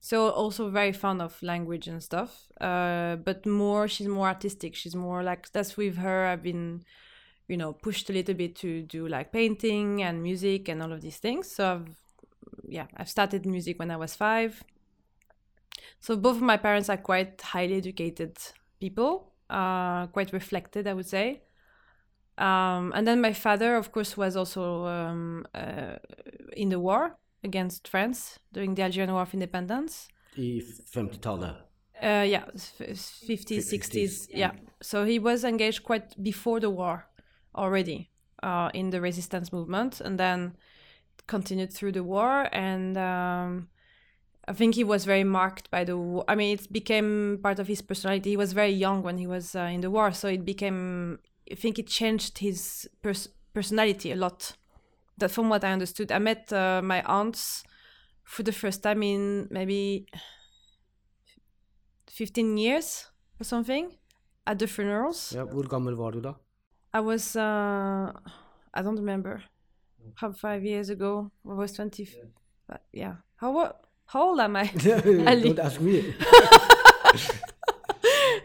So 0.00 0.30
also 0.30 0.70
very 0.70 0.92
fond 0.92 1.22
of 1.22 1.40
language 1.42 1.86
and 1.86 2.02
stuff 2.02 2.46
uh, 2.60 3.16
but 3.16 3.46
more 3.46 3.86
she's 3.86 4.08
more 4.08 4.26
artistic. 4.26 4.74
She's 4.74 4.96
more 4.96 5.22
like 5.22 5.52
that's 5.52 5.76
with 5.76 5.96
her 5.98 6.26
i've 6.26 6.42
been 6.42 6.82
you 7.46 7.56
know 7.56 7.72
pushed 7.72 8.10
a 8.10 8.12
little 8.12 8.34
bit 8.34 8.56
to 8.56 8.82
do 8.82 9.06
like 9.06 9.30
painting 9.30 10.02
and 10.02 10.22
music 10.22 10.68
and 10.68 10.82
all 10.82 10.92
of 10.92 11.02
these 11.02 11.18
things. 11.18 11.54
So 11.54 11.72
i've 11.72 11.88
yeah 12.68 12.86
i've 12.96 13.08
started 13.08 13.44
music 13.46 13.78
when 13.78 13.90
i 13.90 13.96
was 13.96 14.14
five 14.14 14.62
so 16.00 16.16
both 16.16 16.36
of 16.36 16.42
my 16.42 16.56
parents 16.56 16.88
are 16.88 16.96
quite 16.96 17.40
highly 17.40 17.74
educated 17.76 18.36
people 18.80 19.32
uh, 19.50 20.06
quite 20.08 20.32
reflected 20.32 20.86
i 20.86 20.92
would 20.92 21.06
say 21.06 21.40
um, 22.38 22.92
and 22.94 23.06
then 23.06 23.20
my 23.20 23.34
father, 23.34 23.76
of 23.76 23.92
course, 23.92 24.16
was 24.16 24.34
also 24.34 24.86
um, 24.86 25.46
uh, 25.54 25.96
in 26.56 26.70
the 26.70 26.80
war 26.80 27.18
against 27.44 27.86
France 27.86 28.38
during 28.52 28.74
the 28.74 28.82
Algerian 28.82 29.12
War 29.12 29.22
of 29.22 29.34
Independence. 29.34 30.08
I 30.36 30.62
50-tallet. 30.90 31.56
Uh, 32.02 32.24
yeah, 32.26 32.44
s- 32.54 32.72
f- 32.80 32.86
50s, 33.28 33.58
60s. 33.58 34.28
Yeah. 34.32 34.52
So 34.80 35.04
he 35.04 35.18
was 35.18 35.44
engaged 35.44 35.84
quite 35.84 36.22
before 36.22 36.60
the 36.60 36.70
war 36.70 37.06
already 37.54 38.08
uh, 38.42 38.70
in 38.72 38.88
the 38.88 39.02
resistance 39.02 39.52
movement 39.52 40.00
and 40.00 40.18
then 40.18 40.56
continued 41.26 41.74
through 41.74 41.92
the 41.92 42.04
war. 42.04 42.48
And 42.52 42.96
um, 42.96 43.68
I 44.50 44.52
think 44.52 44.74
he 44.74 44.84
was 44.84 45.04
very 45.04 45.24
marked 45.24 45.70
by 45.70 45.84
the 45.84 45.96
war. 45.96 46.24
I 46.28 46.34
mean, 46.34 46.58
it 46.58 46.72
became 46.72 47.38
part 47.42 47.58
of 47.60 47.68
his 47.68 47.82
personality. 47.82 48.30
He 48.30 48.36
was 48.36 48.52
very 48.52 48.72
young 48.72 49.02
when 49.04 49.18
he 49.18 49.26
was 49.26 49.54
uh, 49.54 49.70
in 49.74 49.80
the 49.80 49.90
war. 49.90 50.12
So 50.12 50.28
it 50.28 50.44
became, 50.44 51.18
I 51.52 51.54
think 51.54 51.78
it 51.78 51.86
changed 51.86 52.38
his 52.38 52.88
pers- 53.02 53.28
personality 53.54 54.10
a 54.12 54.16
lot. 54.16 54.56
That 55.18 55.30
from 55.30 55.48
what 55.50 55.62
I 55.64 55.72
understood, 55.72 56.10
I 56.10 56.18
met 56.18 56.52
uh, 56.52 56.80
my 56.82 57.02
aunts 57.02 57.62
for 58.24 58.42
the 58.42 58.52
first 58.52 58.82
time 58.82 59.02
in 59.04 59.46
maybe 59.50 60.06
15 62.08 62.56
years 62.58 63.06
or 63.40 63.44
something 63.44 63.92
at 64.46 64.58
the 64.58 64.66
funerals. 64.66 65.32
Ja, 65.32 65.44
hvor 65.44 65.62
gammel 65.68 65.94
var 65.96 66.10
du 66.12 66.20
da? 66.20 66.34
I 66.94 67.00
was, 67.00 67.36
uh, 67.36 68.10
I 68.74 68.82
don't 68.82 68.96
remember, 68.98 69.42
how 70.16 70.32
five 70.32 70.64
years 70.64 70.90
ago. 70.90 71.30
I 71.44 71.54
was 71.54 71.72
20. 71.72 72.08
uh, 72.68 72.76
Yeah. 72.92 73.14
How, 73.36 73.52
what, 73.52 73.86
how 74.10 74.30
old 74.30 74.40
am 74.40 74.56
I? 74.56 74.66
Don't 74.76 75.58
ask 75.60 75.80
me. 75.80 76.12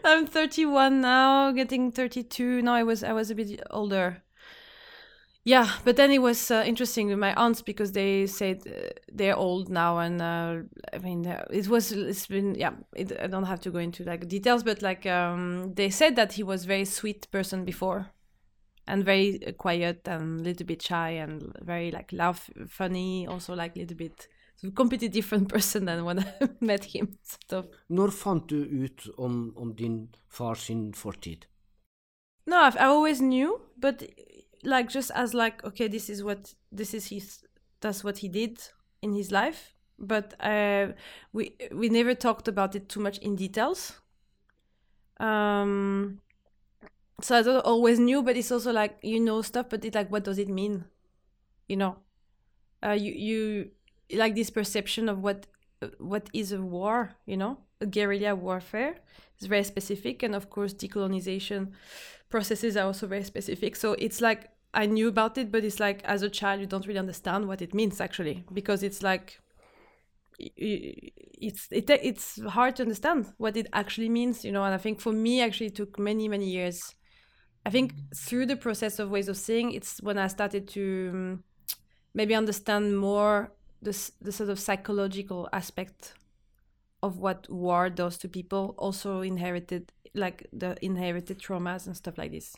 I'm 0.04 0.26
31 0.26 1.00
now, 1.00 1.50
getting 1.50 1.90
32. 1.90 2.62
No, 2.62 2.72
I 2.72 2.84
was 2.84 3.02
I 3.02 3.12
was 3.12 3.32
a 3.32 3.34
bit 3.34 3.60
older. 3.70 4.22
Yeah, 5.42 5.68
but 5.84 5.96
then 5.96 6.12
it 6.12 6.22
was 6.22 6.52
uh, 6.52 6.62
interesting 6.64 7.08
with 7.08 7.18
my 7.18 7.34
aunts 7.34 7.62
because 7.62 7.92
they 7.92 8.26
said 8.26 8.62
uh, 8.66 8.90
they're 9.12 9.36
old 9.36 9.68
now, 9.68 9.98
and 9.98 10.22
uh, 10.22 10.58
I 10.92 10.98
mean 10.98 11.26
uh, 11.26 11.44
it 11.50 11.66
was 11.66 11.90
it's 11.90 12.28
been 12.28 12.54
yeah. 12.54 12.74
It, 12.94 13.12
I 13.20 13.26
don't 13.26 13.46
have 13.46 13.60
to 13.62 13.70
go 13.70 13.80
into 13.80 14.04
like 14.04 14.28
details, 14.28 14.62
but 14.62 14.82
like 14.82 15.04
um, 15.06 15.74
they 15.74 15.90
said 15.90 16.14
that 16.14 16.34
he 16.34 16.44
was 16.44 16.64
very 16.64 16.84
sweet 16.84 17.28
person 17.32 17.64
before, 17.64 18.12
and 18.86 19.04
very 19.04 19.44
uh, 19.44 19.50
quiet 19.50 20.06
and 20.06 20.40
a 20.40 20.44
little 20.44 20.66
bit 20.66 20.82
shy 20.82 21.10
and 21.10 21.52
very 21.60 21.90
like 21.90 22.12
laugh 22.12 22.48
funny, 22.68 23.26
also 23.26 23.54
like 23.54 23.74
a 23.74 23.80
little 23.80 23.96
bit 23.96 24.28
so 24.56 24.70
completely 24.70 25.08
different 25.08 25.48
person 25.54 25.84
than 25.84 26.04
when 26.04 26.20
I 26.20 26.32
met 26.60 26.84
him. 26.84 27.18
Sort 27.22 27.52
of. 27.52 27.70
Når 27.88 28.10
fant 28.10 28.48
du 28.48 28.62
ut 28.84 29.08
om, 29.18 29.52
om 29.56 29.74
din 29.74 30.08
far 30.28 30.54
sin 30.54 30.94
fortid? 30.94 31.46
No, 32.46 32.56
I've, 32.56 32.76
I 32.76 32.86
always 32.86 33.20
knew, 33.20 33.60
but 33.76 34.02
like 34.62 34.88
just 34.88 35.10
as 35.14 35.34
like 35.34 35.64
okay, 35.64 35.88
this 35.88 36.08
is 36.08 36.22
what 36.22 36.54
this 36.72 36.94
is 36.94 37.08
his 37.08 37.44
that's 37.80 38.04
what 38.04 38.18
he 38.18 38.28
did 38.28 38.58
in 39.02 39.12
his 39.12 39.30
life. 39.30 39.74
But 39.98 40.34
uh, 40.40 40.92
we 41.32 41.56
we 41.72 41.88
never 41.88 42.14
talked 42.14 42.48
about 42.48 42.74
it 42.74 42.88
too 42.88 43.00
much 43.00 43.18
in 43.18 43.36
details. 43.36 44.00
Um, 45.18 46.20
so 47.22 47.38
I 47.38 47.42
don't 47.42 47.64
always 47.64 47.98
knew, 47.98 48.22
but 48.22 48.36
it's 48.36 48.52
also 48.52 48.72
like 48.72 48.98
you 49.02 49.20
know 49.20 49.42
stuff, 49.42 49.68
but 49.70 49.84
it's 49.84 49.94
like 49.94 50.10
what 50.10 50.24
does 50.24 50.38
it 50.38 50.48
mean? 50.48 50.84
You 51.68 51.76
know, 51.76 51.96
uh, 52.84 52.92
you 52.92 53.12
you 53.12 53.70
like 54.12 54.34
this 54.34 54.50
perception 54.50 55.08
of 55.08 55.22
what 55.22 55.46
what 55.98 56.28
is 56.32 56.52
a 56.52 56.60
war. 56.60 57.12
You 57.26 57.36
know, 57.36 57.58
a 57.80 57.86
guerrilla 57.86 58.34
warfare 58.34 58.96
is 59.40 59.46
very 59.46 59.64
specific, 59.64 60.22
and 60.22 60.34
of 60.34 60.50
course, 60.50 60.74
decolonization 60.74 61.72
processes 62.28 62.76
are 62.76 62.86
also 62.86 63.06
very 63.06 63.24
specific. 63.24 63.76
So 63.76 63.92
it's 63.94 64.20
like 64.20 64.50
I 64.74 64.86
knew 64.86 65.08
about 65.08 65.38
it, 65.38 65.50
but 65.50 65.64
it's 65.64 65.80
like 65.80 66.02
as 66.04 66.22
a 66.22 66.30
child 66.30 66.60
you 66.60 66.66
don't 66.66 66.86
really 66.86 66.98
understand 66.98 67.48
what 67.48 67.62
it 67.62 67.74
means 67.74 68.00
actually 68.00 68.44
because 68.52 68.82
it's 68.82 69.02
like 69.02 69.40
it's 70.38 71.68
it, 71.70 71.88
it's 71.88 72.42
hard 72.42 72.76
to 72.76 72.82
understand 72.82 73.32
what 73.38 73.56
it 73.56 73.68
actually 73.72 74.08
means, 74.08 74.44
you 74.44 74.52
know. 74.52 74.64
And 74.64 74.74
I 74.74 74.78
think 74.78 75.00
for 75.00 75.12
me 75.12 75.40
actually 75.40 75.68
it 75.68 75.76
took 75.76 75.98
many 75.98 76.28
many 76.28 76.48
years. 76.48 76.94
I 77.64 77.70
think 77.70 77.94
through 78.14 78.46
the 78.46 78.56
process 78.56 78.98
of 78.98 79.10
ways 79.10 79.28
of 79.28 79.36
seeing, 79.36 79.72
it's 79.72 80.00
when 80.00 80.18
I 80.18 80.28
started 80.28 80.68
to 80.68 81.10
um, 81.12 81.44
maybe 82.14 82.34
understand 82.34 82.96
more 82.96 83.52
the 83.82 84.10
the 84.20 84.32
sort 84.32 84.50
of 84.50 84.58
psychological 84.58 85.48
aspect 85.52 86.14
of 87.02 87.18
what 87.18 87.48
war 87.50 87.90
does 87.90 88.18
to 88.18 88.28
people, 88.28 88.74
also 88.78 89.20
inherited 89.20 89.92
like 90.14 90.46
the 90.52 90.76
inherited 90.82 91.38
traumas 91.38 91.86
and 91.86 91.96
stuff 91.96 92.18
like 92.18 92.32
this. 92.32 92.56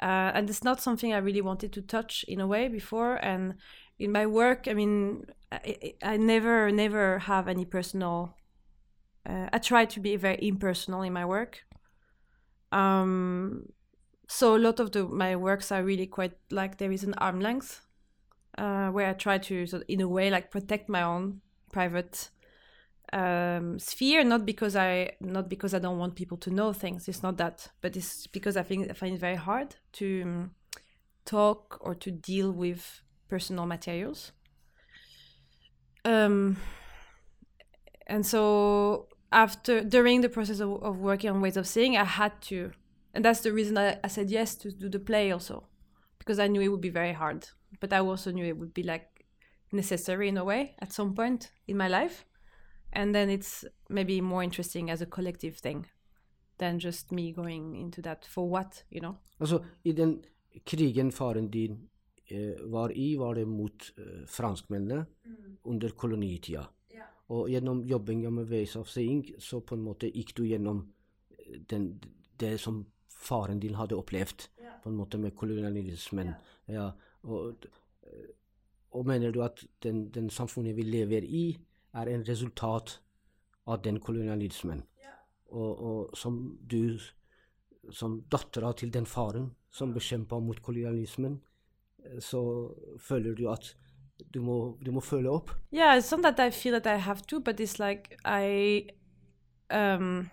Uh, 0.00 0.30
and 0.34 0.50
it's 0.50 0.62
not 0.62 0.80
something 0.80 1.12
I 1.12 1.18
really 1.18 1.40
wanted 1.40 1.72
to 1.72 1.82
touch 1.82 2.24
in 2.28 2.40
a 2.40 2.46
way 2.46 2.68
before. 2.68 3.16
And 3.16 3.54
in 3.98 4.12
my 4.12 4.26
work, 4.26 4.68
I 4.68 4.74
mean, 4.74 5.24
I, 5.50 5.94
I 6.02 6.16
never, 6.18 6.70
never 6.70 7.20
have 7.20 7.48
any 7.48 7.64
personal. 7.64 8.36
Uh, 9.24 9.48
I 9.52 9.58
try 9.58 9.86
to 9.86 10.00
be 10.00 10.16
very 10.16 10.38
impersonal 10.42 11.02
in 11.02 11.14
my 11.14 11.24
work. 11.24 11.64
Um, 12.72 13.72
so 14.28 14.56
a 14.56 14.58
lot 14.58 14.80
of 14.80 14.92
the 14.92 15.04
my 15.04 15.36
works 15.36 15.72
are 15.72 15.82
really 15.82 16.06
quite 16.06 16.34
like 16.50 16.78
there 16.78 16.92
is 16.92 17.04
an 17.04 17.14
arm 17.14 17.40
length, 17.40 17.85
uh, 18.58 18.88
where 18.88 19.08
I 19.08 19.12
try 19.12 19.38
to, 19.38 19.62
of, 19.62 19.82
in 19.88 20.00
a 20.00 20.08
way, 20.08 20.30
like 20.30 20.50
protect 20.50 20.88
my 20.88 21.02
own 21.02 21.40
private 21.72 22.30
um, 23.12 23.78
sphere 23.78 24.24
not 24.24 24.44
because 24.44 24.74
i 24.74 25.12
not 25.20 25.48
because 25.48 25.72
i 25.74 25.78
don't 25.78 25.98
want 25.98 26.16
people 26.16 26.36
to 26.38 26.50
know 26.50 26.72
things. 26.72 27.08
It's 27.08 27.22
not 27.22 27.36
that 27.36 27.68
but 27.80 27.96
it's 27.96 28.26
because 28.26 28.56
i 28.56 28.62
think 28.62 28.90
i 28.90 28.94
find 28.94 29.14
it 29.14 29.20
very 29.20 29.36
hard 29.36 29.76
to 29.92 30.22
um, 30.22 30.50
talk 31.24 31.78
or 31.80 31.94
to 31.94 32.10
deal 32.10 32.50
with 32.52 33.02
personal 33.28 33.66
materials. 33.66 34.32
Um 36.04 36.56
and 38.06 38.24
so 38.24 39.08
after 39.32 39.82
during 39.82 40.20
the 40.20 40.28
process 40.28 40.60
of, 40.60 40.82
of 40.82 40.98
working 40.98 41.30
on 41.30 41.40
ways 41.40 41.56
of 41.56 41.66
seeing 41.66 41.96
i 41.96 42.04
had 42.04 42.40
to 42.40 42.70
and 43.12 43.24
that's 43.24 43.40
the 43.40 43.52
reason 43.52 43.76
I, 43.76 43.98
I 44.04 44.08
said 44.08 44.30
yes 44.30 44.54
to 44.56 44.70
do 44.70 44.88
the 44.88 45.00
play 45.00 45.32
also 45.32 45.66
because 46.18 46.38
i 46.38 46.46
knew 46.46 46.60
it 46.60 46.68
would 46.68 46.80
be 46.80 46.90
very 46.90 47.12
hard 47.12 47.48
but 47.80 47.92
i 47.92 47.98
also 47.98 48.30
knew 48.30 48.46
it 48.46 48.56
would 48.56 48.74
be 48.74 48.82
like 48.82 49.06
necessary 49.72 50.28
in 50.28 50.36
a 50.36 50.44
way 50.44 50.74
at 50.78 50.92
some 50.92 51.14
point 51.14 51.52
in 51.66 51.76
my 51.76 51.88
life 51.88 52.24
and 52.92 53.14
then 53.14 53.30
it's 53.30 53.64
maybe 53.88 54.20
more 54.20 54.44
interesting 54.44 54.90
as 54.90 55.02
a 55.02 55.06
collective 55.06 55.56
thing 55.56 55.86
than 56.58 56.78
just 56.78 57.12
me 57.12 57.32
going 57.32 57.76
into 57.76 58.02
that 58.02 58.24
for 58.24 58.48
what 58.48 58.84
you 58.90 59.00
know 59.00 59.14
Altså, 59.40 59.64
i 59.84 59.92
den 59.92 60.24
krigen 60.64 61.12
faren 61.12 61.50
din 61.50 61.88
eh, 62.30 62.70
var 62.72 62.92
i, 62.94 63.16
var 63.16 63.34
det 63.34 63.48
mot 63.48 63.92
eh, 63.98 64.26
franskmennene 64.26 65.04
under 65.64 65.88
kolonitida. 65.88 66.64
Og 67.28 67.48
gjennom 67.50 67.82
jobbinga 67.84 68.30
med 68.30 68.44
Ways 68.44 68.76
of 68.76 68.88
Seeing, 68.88 69.24
så 69.38 69.60
på 69.60 69.74
en 69.74 69.82
måte 69.82 70.10
gikk 70.14 70.36
du 70.36 70.44
gjennom 70.46 70.84
eh, 71.30 71.60
den, 71.70 71.88
det 72.40 72.60
som 72.60 72.84
faren 73.10 73.60
din 73.60 73.74
hadde 73.74 73.96
opplevd, 73.98 74.46
på 74.82 74.90
en 74.90 74.96
måte 74.96 75.18
med 75.18 75.34
kolonialismen. 75.34 76.34
Ja. 76.68 76.92
Og, 77.26 77.66
eh, 78.06 78.28
og 78.96 79.06
mener 79.06 79.34
du 79.34 79.42
at 79.44 79.64
den, 79.82 80.06
den 80.14 80.30
samfunnet 80.30 80.76
vi 80.76 80.86
lever 80.86 81.26
i, 81.26 81.46
er 81.96 82.10
en 82.12 82.24
resultat 82.28 83.00
av 83.66 83.82
den 83.84 84.00
kolonialismen? 84.00 84.84
Og, 85.46 85.82
og 85.82 86.16
som 86.18 86.58
du, 86.70 86.98
som 87.94 88.20
dattera 88.32 88.72
til 88.74 88.90
den 88.94 89.06
faren 89.06 89.52
som 89.70 89.92
bekjempa 89.94 90.38
mot 90.42 90.62
kolonialismen, 90.62 91.40
eh, 92.04 92.20
så 92.20 92.40
føler 92.98 93.34
du 93.34 93.46
at 93.50 93.74
du 94.34 94.40
må, 94.40 94.78
du 94.80 94.90
må 94.92 95.00
følge 95.00 95.30
opp? 95.30 95.50
yeah 95.72 95.98
it's 95.98 96.10
not 96.10 96.22
that 96.22 96.40
i 96.40 96.50
feel 96.50 96.72
that 96.72 96.86
i 96.86 96.96
have 96.96 97.20
to 97.26 97.40
but 97.40 97.60
it's 97.60 97.78
like 97.78 98.16
i 98.24 98.86
um 99.70 100.30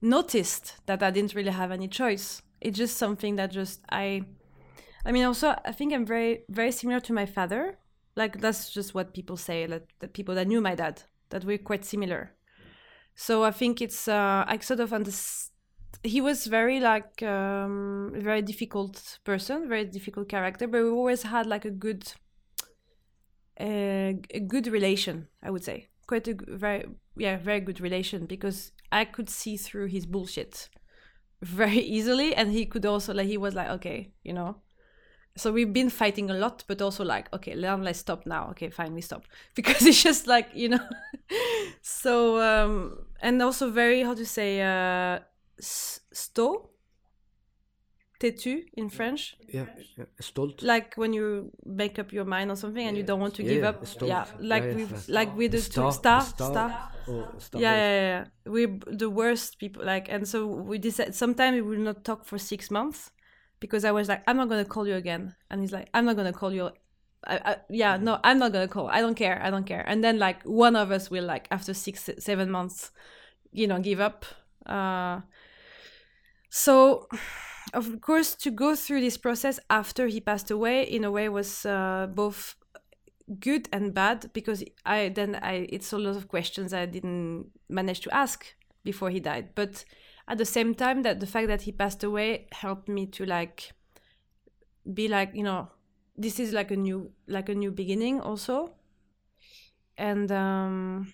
noticed 0.00 0.76
that 0.86 1.02
i 1.02 1.10
didn't 1.10 1.34
really 1.34 1.52
have 1.52 1.72
any 1.72 1.88
choice 1.88 2.42
it's 2.60 2.78
just 2.78 2.98
something 2.98 3.38
that 3.38 3.50
just 3.50 3.80
i 3.88 4.22
i 5.04 5.12
mean 5.12 5.24
also 5.24 5.54
i 5.64 5.72
think 5.72 5.92
i'm 5.92 6.06
very 6.06 6.44
very 6.48 6.72
similar 6.72 7.00
to 7.00 7.12
my 7.12 7.26
father. 7.26 7.78
Like 8.14 8.40
that's 8.40 8.70
just 8.70 8.94
what 8.94 9.14
people 9.14 9.38
say 9.38 9.66
like 9.66 9.88
the 10.00 10.08
people 10.08 10.34
that 10.34 10.46
knew 10.46 10.60
my 10.60 10.74
dad 10.74 11.02
that 11.30 11.44
we're 11.44 11.56
quite 11.58 11.84
similar. 11.84 12.34
So 13.14 13.42
i 13.44 13.50
think 13.50 13.80
it's 13.80 14.06
uh 14.08 14.44
i 14.46 14.58
sort 14.58 14.80
of 14.80 14.92
understand 14.92 15.50
he 16.04 16.20
was 16.20 16.46
very 16.46 16.80
like 16.80 17.22
um 17.22 18.12
very 18.16 18.42
difficult 18.42 19.18
person 19.24 19.68
very 19.68 19.84
difficult 19.84 20.28
character 20.28 20.66
but 20.66 20.82
we 20.82 20.88
always 20.88 21.22
had 21.22 21.46
like 21.46 21.64
a 21.64 21.70
good 21.70 22.12
a 23.58 24.18
good 24.46 24.66
relation 24.66 25.28
i 25.42 25.50
would 25.50 25.64
say. 25.64 25.88
Quite 26.06 26.28
a 26.28 26.34
very 26.48 26.84
yeah 27.16 27.36
very 27.36 27.60
good 27.60 27.80
relation 27.80 28.26
because 28.26 28.72
i 28.90 29.04
could 29.04 29.30
see 29.30 29.56
through 29.56 29.86
his 29.86 30.04
bullshit 30.04 30.68
very 31.40 31.78
easily 31.96 32.34
and 32.34 32.50
he 32.52 32.66
could 32.66 32.84
also 32.84 33.14
like 33.14 33.28
he 33.28 33.38
was 33.38 33.54
like 33.54 33.68
okay 33.68 34.12
you 34.24 34.32
know 34.32 34.56
so 35.36 35.50
we've 35.52 35.72
been 35.72 35.90
fighting 35.90 36.30
a 36.30 36.34
lot 36.34 36.64
but 36.66 36.82
also 36.82 37.04
like 37.04 37.32
okay 37.32 37.54
let's 37.54 37.98
stop 37.98 38.26
now. 38.26 38.50
Okay 38.50 38.70
fine 38.70 38.94
we 38.94 39.00
stop. 39.00 39.24
Because 39.54 39.86
it's 39.86 40.02
just 40.02 40.26
like 40.26 40.48
you 40.54 40.68
know. 40.68 40.88
So 41.82 42.38
um 42.40 43.06
and 43.20 43.42
also 43.42 43.70
very 43.70 44.02
how 44.02 44.14
to 44.14 44.24
say 44.24 44.60
uh 44.60 45.20
sto? 45.58 46.68
Têtu 48.22 48.64
in 48.76 48.88
french? 48.88 49.36
Yeah, 49.48 49.66
ja, 49.96 50.04
stolt. 50.20 50.62
like 50.62 50.96
when 50.96 51.12
you 51.12 51.50
make 51.66 51.98
up 51.98 52.12
your 52.12 52.24
mind 52.24 52.50
on 52.50 52.56
something 52.56 52.86
and 52.86 52.96
you 52.96 53.02
don't 53.02 53.20
want 53.20 53.34
to 53.34 53.42
give 53.42 53.62
yeah, 53.62 53.68
up? 53.70 53.84
stolt. 53.84 54.08
yeah 54.08 54.26
like 54.38 54.62
Yeah, 54.62 54.68
yeah, 54.68 54.76
we 54.76 54.82
yeah. 54.82 55.20
like 55.20 55.36
with 55.36 55.50
the 55.50 55.58
Star, 55.58 55.90
two 55.90 55.98
star 55.98 56.20
star, 56.20 56.92
star, 57.38 57.60
yeah, 57.60 57.74
yeah 57.74 57.90
yeah 57.90 58.18
yeah. 58.18 58.24
We're 58.46 58.78
the 58.86 59.10
worst 59.10 59.58
people 59.58 59.84
like 59.84 60.08
and 60.08 60.28
so 60.28 60.46
we 60.46 60.78
decide 60.78 61.14
sometimes 61.14 61.54
we 61.56 61.62
will 61.62 61.84
not 61.84 62.04
talk 62.04 62.24
for 62.24 62.38
six 62.38 62.70
months 62.70 63.10
because 63.62 63.84
i 63.84 63.92
was 63.98 64.06
like 64.08 64.22
i'm 64.26 64.36
not 64.36 64.48
gonna 64.50 64.70
call 64.74 64.86
you 64.86 64.96
again. 64.96 65.34
And 65.48 65.60
he's 65.62 65.72
like 65.72 65.88
i'm 65.94 66.04
not 66.04 66.16
gonna 66.16 66.38
call 66.40 66.52
you. 66.52 66.70
I, 67.24 67.36
I, 67.50 67.56
yeah 67.70 67.96
no 67.96 68.18
i'm 68.24 68.38
not 68.42 68.50
gonna 68.52 68.72
call 68.76 68.88
i 68.88 69.00
don't 69.00 69.14
care 69.14 69.40
i 69.46 69.48
don't 69.48 69.68
care. 69.72 69.84
And 69.86 70.02
then 70.04 70.18
like 70.18 70.42
one 70.42 70.76
of 70.76 70.90
us 70.90 71.10
will 71.10 71.24
like 71.24 71.46
after 71.50 71.72
six 71.72 72.10
seven 72.18 72.50
months 72.50 72.90
you 73.52 73.66
know 73.66 73.78
give 73.78 74.00
up. 74.00 74.26
Uh 74.66 75.20
so 76.50 77.06
of 77.72 78.00
course 78.00 78.34
to 78.44 78.50
go 78.50 78.74
through 78.74 79.00
this 79.00 79.16
process 79.16 79.58
after 79.70 80.08
he 80.08 80.20
passed 80.20 80.50
away 80.50 80.82
in 80.82 81.04
a 81.04 81.10
way 81.10 81.28
was 81.28 81.64
uh, 81.64 82.06
both 82.12 82.56
good 83.38 83.68
and 83.72 83.94
bad 83.94 84.30
because 84.34 84.62
i 84.84 85.08
then 85.08 85.38
i 85.42 85.54
it's 85.76 85.92
a 85.92 85.96
lot 85.96 86.16
of 86.16 86.28
questions 86.28 86.74
i 86.74 86.84
didn't 86.84 87.46
manage 87.70 88.00
to 88.00 88.10
ask 88.12 88.54
before 88.84 89.10
he 89.10 89.20
died. 89.20 89.54
But 89.54 89.84
at 90.32 90.38
the 90.38 90.46
same 90.46 90.74
time 90.74 91.02
that 91.02 91.20
the 91.20 91.26
fact 91.26 91.48
that 91.48 91.62
he 91.62 91.72
passed 91.72 92.02
away 92.02 92.46
helped 92.52 92.88
me 92.88 93.04
to 93.06 93.26
like 93.26 93.74
be 94.94 95.06
like 95.06 95.30
you 95.34 95.42
know 95.42 95.68
this 96.16 96.40
is 96.40 96.54
like 96.54 96.70
a 96.70 96.76
new 96.76 97.12
like 97.26 97.50
a 97.50 97.54
new 97.54 97.70
beginning 97.70 98.18
also. 98.18 98.72
And 99.98 100.32
um 100.32 101.12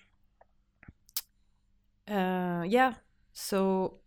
uh 2.07 2.63
yeah. 2.65 2.93
So 3.33 3.99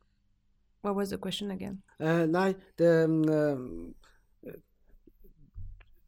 what 0.80 0.94
was 0.94 1.10
the 1.10 1.18
question 1.18 1.50
again? 1.50 1.82
Nei, 1.98 2.56
det 2.76 3.06
mm, 3.06 3.28
eh, 3.28 3.56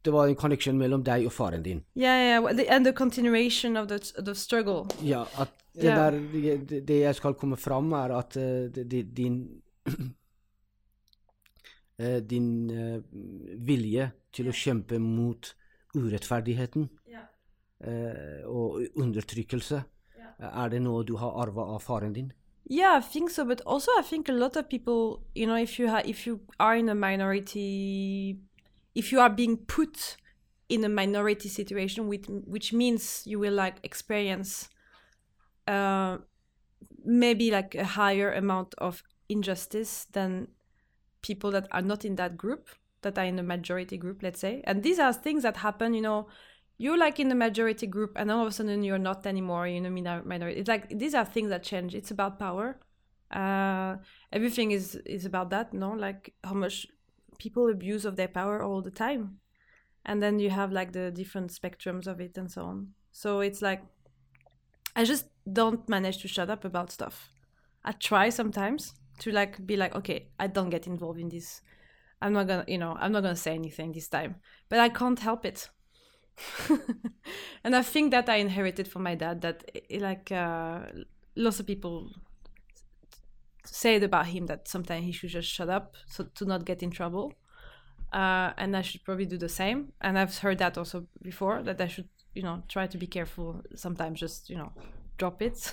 Det 0.05 0.13
var 0.13 0.27
en 0.29 0.35
connection 0.37 0.77
mellom 0.77 1.03
deg 1.03 1.25
og 1.25 1.31
faren 1.33 1.63
din. 1.63 1.83
yeah 1.97 2.41
yeah 2.43 2.55
the, 2.55 2.67
and 2.69 2.85
the 2.85 2.93
continuation 2.93 3.77
of 3.77 3.87
the 3.87 3.99
the 4.21 4.35
struggle 4.35 4.85
Ja, 5.01 5.23
at 5.39 5.49
det, 5.73 5.83
yeah. 5.83 6.13
der, 6.13 6.19
det, 6.69 6.87
det 6.87 6.99
jeg 6.99 7.15
skal 7.15 7.33
komme 7.33 7.57
fram, 7.57 7.91
er 7.91 8.13
at 8.17 8.37
uh, 8.37 8.43
det, 8.75 8.91
det, 8.91 9.17
din 9.17 9.47
uh, 11.99 12.19
Din 12.29 12.69
uh, 12.71 13.01
vilje 13.67 14.11
til 14.35 14.49
å 14.51 14.53
kjempe 14.53 14.99
mot 14.99 15.55
urettferdigheten 15.95 16.89
eh, 17.79 18.43
og 18.45 18.81
undertrykkelse, 18.99 19.79
er 20.39 20.69
det 20.73 20.81
noe 20.83 21.05
du 21.07 21.13
har 21.21 21.37
arva 21.39 21.63
av 21.75 21.79
faren 21.85 22.13
din? 22.13 22.33
Yeah, 22.69 22.97
I 22.97 23.01
think 23.01 23.29
so. 23.29 23.45
But 23.45 23.61
also, 23.65 23.91
I 23.99 24.01
think 24.01 24.27
a 24.27 24.33
lot 24.33 24.57
of 24.57 24.67
people, 24.67 25.21
you 25.35 25.45
know, 25.45 25.55
if 25.55 25.79
you 25.79 25.87
ha- 25.87 26.01
if 26.03 26.25
you 26.27 26.39
are 26.59 26.75
in 26.75 26.89
a 26.89 26.95
minority, 26.95 28.35
if 28.95 29.11
you 29.11 29.19
are 29.19 29.29
being 29.29 29.57
put 29.57 30.17
in 30.69 30.83
a 30.83 30.89
minority 30.89 31.49
situation, 31.49 32.07
which 32.07 32.25
which 32.27 32.73
means 32.73 33.23
you 33.25 33.37
will 33.37 33.53
like 33.53 33.75
experience, 33.83 34.69
uh, 35.67 36.17
maybe 37.03 37.51
like 37.51 37.75
a 37.75 37.85
higher 37.85 38.31
amount 38.33 38.73
of 38.77 39.03
injustice 39.29 40.05
than 40.13 40.47
people 41.21 41.51
that 41.51 41.67
are 41.71 41.81
not 41.81 42.05
in 42.05 42.15
that 42.15 42.37
group, 42.37 42.69
that 43.01 43.17
are 43.17 43.25
in 43.25 43.35
the 43.35 43.43
majority 43.43 43.97
group, 43.97 44.23
let's 44.23 44.39
say. 44.39 44.61
And 44.65 44.81
these 44.81 44.99
are 44.99 45.13
things 45.13 45.43
that 45.43 45.57
happen, 45.57 45.93
you 45.93 46.01
know. 46.01 46.27
You're 46.77 46.97
like 46.97 47.19
in 47.21 47.29
the 47.29 47.35
majority 47.35 47.87
group, 47.87 48.13
and 48.17 48.29
all 48.29 48.41
of 48.41 48.47
a 48.47 48.51
sudden 48.51 48.83
you're 48.83 48.97
not 48.97 49.25
anymore. 49.25 49.67
You 49.67 49.81
know, 49.81 49.89
minor- 49.89 50.23
minority. 50.23 50.59
It's 50.59 50.67
like 50.67 50.89
these 50.89 51.13
are 51.13 51.25
things 51.25 51.49
that 51.49 51.63
change. 51.63 51.95
It's 51.95 52.11
about 52.11 52.37
power. 52.39 52.79
Uh, 53.31 53.97
everything 54.31 54.71
is 54.71 54.95
is 55.05 55.25
about 55.25 55.51
that. 55.51 55.73
No, 55.73 55.91
like 55.91 56.33
how 56.43 56.53
much 56.53 56.87
people 57.37 57.69
abuse 57.69 58.05
of 58.05 58.15
their 58.15 58.27
power 58.27 58.63
all 58.63 58.81
the 58.81 58.91
time, 58.91 59.39
and 60.05 60.21
then 60.21 60.39
you 60.39 60.49
have 60.49 60.71
like 60.71 60.91
the 60.91 61.11
different 61.11 61.51
spectrums 61.51 62.07
of 62.07 62.19
it 62.19 62.37
and 62.37 62.51
so 62.51 62.63
on. 62.63 62.89
So 63.11 63.39
it's 63.39 63.61
like 63.61 63.83
I 64.95 65.03
just 65.03 65.25
don't 65.51 65.87
manage 65.89 66.19
to 66.19 66.27
shut 66.27 66.49
up 66.49 66.63
about 66.63 66.91
stuff. 66.91 67.29
I 67.83 67.91
try 67.91 68.29
sometimes 68.29 68.93
to 69.19 69.31
like 69.31 69.65
be 69.65 69.75
like, 69.75 69.95
okay, 69.95 70.29
I 70.39 70.47
don't 70.47 70.69
get 70.69 70.87
involved 70.87 71.19
in 71.19 71.29
this. 71.29 71.61
I'm 72.21 72.33
not 72.33 72.47
gonna, 72.47 72.65
you 72.67 72.77
know, 72.77 72.95
I'm 72.99 73.11
not 73.11 73.23
gonna 73.23 73.35
say 73.35 73.53
anything 73.53 73.91
this 73.91 74.07
time. 74.07 74.35
But 74.69 74.79
I 74.79 74.89
can't 74.89 75.19
help 75.19 75.45
it. 75.45 75.69
and 77.63 77.75
I 77.75 77.81
think 77.81 78.11
that 78.11 78.29
I 78.29 78.37
inherited 78.37 78.87
from 78.87 79.03
my 79.03 79.15
dad 79.15 79.41
that 79.41 79.69
eh, 79.89 79.99
like 79.99 80.31
uh, 80.31 80.81
lots 81.35 81.59
of 81.59 81.67
people 81.67 82.11
said 83.67 84.03
about 84.03 84.27
him 84.27 84.45
that 84.47 84.67
sometimes 84.67 85.05
he 85.05 85.11
should 85.11 85.29
just 85.29 85.49
shut 85.49 85.69
up 85.69 85.95
so 86.07 86.25
to 86.35 86.45
not 86.45 86.65
get 86.65 86.83
in 86.83 86.91
trouble. 86.91 87.33
Uh, 88.13 88.53
and 88.57 88.77
I 88.77 88.81
should 88.81 89.03
probably 89.03 89.25
do 89.25 89.37
the 89.37 89.49
same. 89.49 89.91
And 90.01 90.17
I've 90.17 90.37
heard 90.37 90.59
that 90.59 90.77
also 90.77 91.07
before 91.21 91.63
that 91.63 91.81
I 91.81 91.87
should, 91.87 92.07
you 92.33 92.43
know, 92.43 92.63
try 92.67 92.87
to 92.87 92.97
be 92.97 93.07
careful. 93.07 93.61
Sometimes 93.75 94.19
just, 94.19 94.49
you 94.49 94.57
know, 94.57 94.71
drop 95.17 95.41
it. 95.41 95.71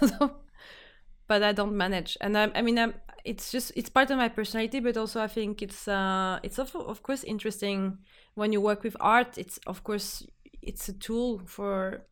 but 1.28 1.42
I 1.42 1.52
don't 1.52 1.76
manage. 1.76 2.16
And 2.20 2.36
I, 2.36 2.50
I 2.54 2.62
mean, 2.62 2.78
I'm, 2.78 2.94
it's 3.24 3.52
just 3.52 3.72
it's 3.76 3.88
part 3.88 4.10
of 4.10 4.18
my 4.18 4.28
personality, 4.28 4.80
but 4.80 4.96
also 4.96 5.22
I 5.22 5.28
think 5.28 5.62
it's 5.62 5.86
uh, 5.86 6.40
it's 6.42 6.58
of 6.58 6.74
of 6.74 7.02
course 7.02 7.22
interesting 7.24 7.98
when 8.34 8.52
you 8.52 8.60
work 8.60 8.82
with 8.82 8.96
art. 9.00 9.38
It's 9.38 9.58
of 9.66 9.84
course 9.84 10.26
it's 10.60 10.88
a 10.88 10.92
tool 10.92 11.40
for 11.46 12.06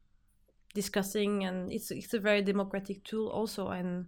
discussing, 0.74 1.44
and 1.44 1.72
it's 1.72 1.90
it's 1.90 2.14
a 2.14 2.20
very 2.20 2.42
democratic 2.42 3.04
tool 3.04 3.28
also, 3.28 3.68
and 3.68 4.06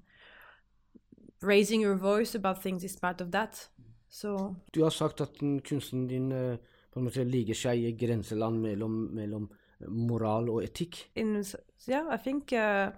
raising 1.43 1.81
your 1.81 1.97
voice 1.97 2.35
about 2.35 2.63
things 2.63 2.85
is 2.85 2.97
part 2.97 3.21
of 3.21 3.31
that. 3.33 3.71
So 4.09 4.55
Du 4.75 4.83
har 4.83 4.91
sagt 4.91 5.21
at 5.21 5.39
kunsten 5.65 6.09
din 6.09 6.33
eh, 6.33 6.57
på 6.93 7.01
en 7.01 7.05
måte 7.05 7.25
ligger 7.25 7.55
seg 7.55 7.79
i 7.79 7.93
grenseland 8.07 8.61
mellom, 8.61 8.91
mellom 8.91 9.51
moral 9.89 10.51
og 10.51 10.65
etikk. 10.65 11.11
in 11.17 11.45
yeah, 11.89 12.15
I 12.15 12.17
think 12.17 12.53
uh, 12.53 12.93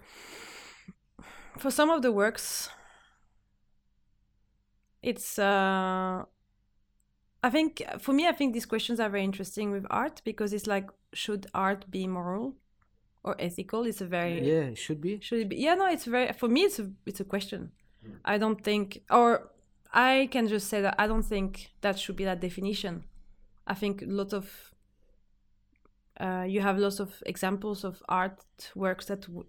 for 1.59 1.71
some 1.71 1.91
of 1.91 2.03
the 2.03 2.13
works, 2.13 2.71
it's. 5.03 5.39
Uh, 5.39 6.25
I 7.43 7.51
think 7.51 7.83
for 7.99 8.13
me, 8.13 8.27
I 8.27 8.33
think 8.33 8.55
these 8.55 8.67
questions 8.67 8.99
are 9.01 9.11
very 9.11 9.23
interesting 9.25 9.71
with 9.71 9.87
art 9.91 10.23
because 10.25 10.53
it's 10.53 10.67
like, 10.67 10.89
should 11.13 11.47
art 11.55 11.91
be 11.91 12.07
moral 12.07 12.55
or 13.23 13.37
ethical? 13.39 13.85
It's 13.85 14.01
a 14.01 14.07
very 14.07 14.41
yeah, 14.41 14.71
it 14.71 14.79
should 14.79 15.01
be. 15.01 15.21
should 15.21 15.41
it 15.41 15.49
be? 15.49 15.57
Yeah, 15.57 15.75
no, 15.75 15.87
it's 15.87 16.07
very 16.07 16.33
for 16.33 16.49
me. 16.49 16.63
It's 16.63 16.79
a 16.79 16.91
it's 17.07 17.21
a 17.21 17.25
question. 17.25 17.73
I 18.25 18.39
don't 18.39 18.63
think, 18.63 19.03
or 19.11 19.51
I 19.93 20.29
can 20.31 20.49
just 20.49 20.69
say 20.69 20.81
that 20.81 20.95
I 20.99 21.07
don't 21.07 21.23
think 21.25 21.71
that 21.81 21.99
should 21.99 22.17
be 22.17 22.25
that 22.25 22.41
definition. 22.41 23.05
I 23.67 23.75
think 23.75 24.03
a 24.03 24.07
lot 24.07 24.33
of 24.33 24.75
uh, 26.21 26.45
you 26.47 26.61
have 26.61 26.79
lots 26.79 27.01
of 27.01 27.23
examples 27.27 27.85
of 27.85 28.03
artworks 28.09 29.07
that 29.07 29.23
w- 29.23 29.47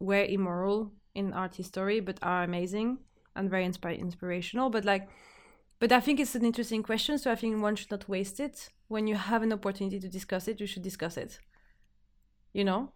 were 0.00 0.24
immoral 0.24 0.92
in 1.14 1.32
art 1.32 1.54
history, 1.56 2.00
but 2.00 2.18
are 2.22 2.42
amazing 2.42 2.98
and 3.36 3.48
very 3.50 3.64
inspi- 3.64 3.98
inspirational. 3.98 4.68
But 4.70 4.84
like, 4.84 5.08
but 5.78 5.92
I 5.92 6.00
think 6.00 6.18
it's 6.18 6.34
an 6.34 6.44
interesting 6.44 6.82
question. 6.82 7.18
So 7.18 7.30
I 7.30 7.36
think 7.36 7.60
one 7.62 7.76
should 7.76 7.90
not 7.90 8.08
waste 8.08 8.40
it. 8.40 8.70
When 8.88 9.06
you 9.06 9.14
have 9.16 9.42
an 9.42 9.52
opportunity 9.52 10.00
to 10.00 10.08
discuss 10.08 10.48
it, 10.48 10.60
you 10.60 10.66
should 10.66 10.82
discuss 10.82 11.16
it. 11.16 11.38
You 12.52 12.64
know. 12.64 12.92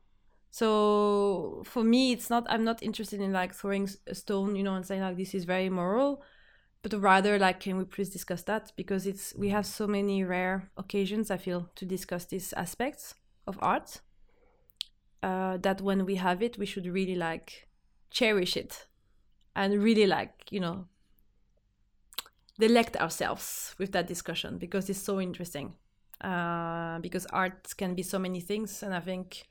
So 0.52 1.62
for 1.66 1.82
me, 1.82 2.12
it's 2.12 2.30
not. 2.30 2.46
I'm 2.48 2.62
not 2.62 2.82
interested 2.82 3.20
in 3.20 3.32
like 3.32 3.54
throwing 3.54 3.88
a 4.06 4.14
stone, 4.14 4.54
you 4.54 4.62
know, 4.62 4.76
and 4.76 4.86
saying 4.86 5.02
like 5.02 5.16
this 5.16 5.34
is 5.34 5.44
very 5.44 5.66
immoral 5.66 6.22
but 6.82 6.92
rather 7.00 7.38
like 7.38 7.60
can 7.60 7.78
we 7.78 7.84
please 7.84 8.10
discuss 8.10 8.42
that 8.42 8.72
because 8.76 9.06
it's 9.06 9.34
we 9.36 9.48
have 9.48 9.64
so 9.64 9.86
many 9.86 10.24
rare 10.24 10.70
occasions 10.76 11.30
i 11.30 11.36
feel 11.36 11.70
to 11.74 11.86
discuss 11.86 12.24
these 12.26 12.52
aspects 12.54 13.14
of 13.46 13.58
art 13.62 14.00
uh, 15.22 15.56
that 15.58 15.80
when 15.80 16.04
we 16.04 16.16
have 16.16 16.42
it 16.42 16.58
we 16.58 16.66
should 16.66 16.86
really 16.86 17.14
like 17.14 17.68
cherish 18.10 18.56
it 18.56 18.86
and 19.54 19.82
really 19.82 20.06
like 20.06 20.50
you 20.50 20.60
know 20.60 20.86
delect 22.60 22.96
ourselves 22.96 23.74
with 23.78 23.92
that 23.92 24.06
discussion 24.06 24.58
because 24.58 24.90
it's 24.90 25.00
so 25.00 25.20
interesting 25.20 25.72
uh, 26.20 26.98
because 26.98 27.26
art 27.26 27.74
can 27.76 27.94
be 27.94 28.02
so 28.02 28.18
many 28.18 28.40
things 28.40 28.82
and 28.82 28.94
i 28.94 29.00
think 29.00 29.44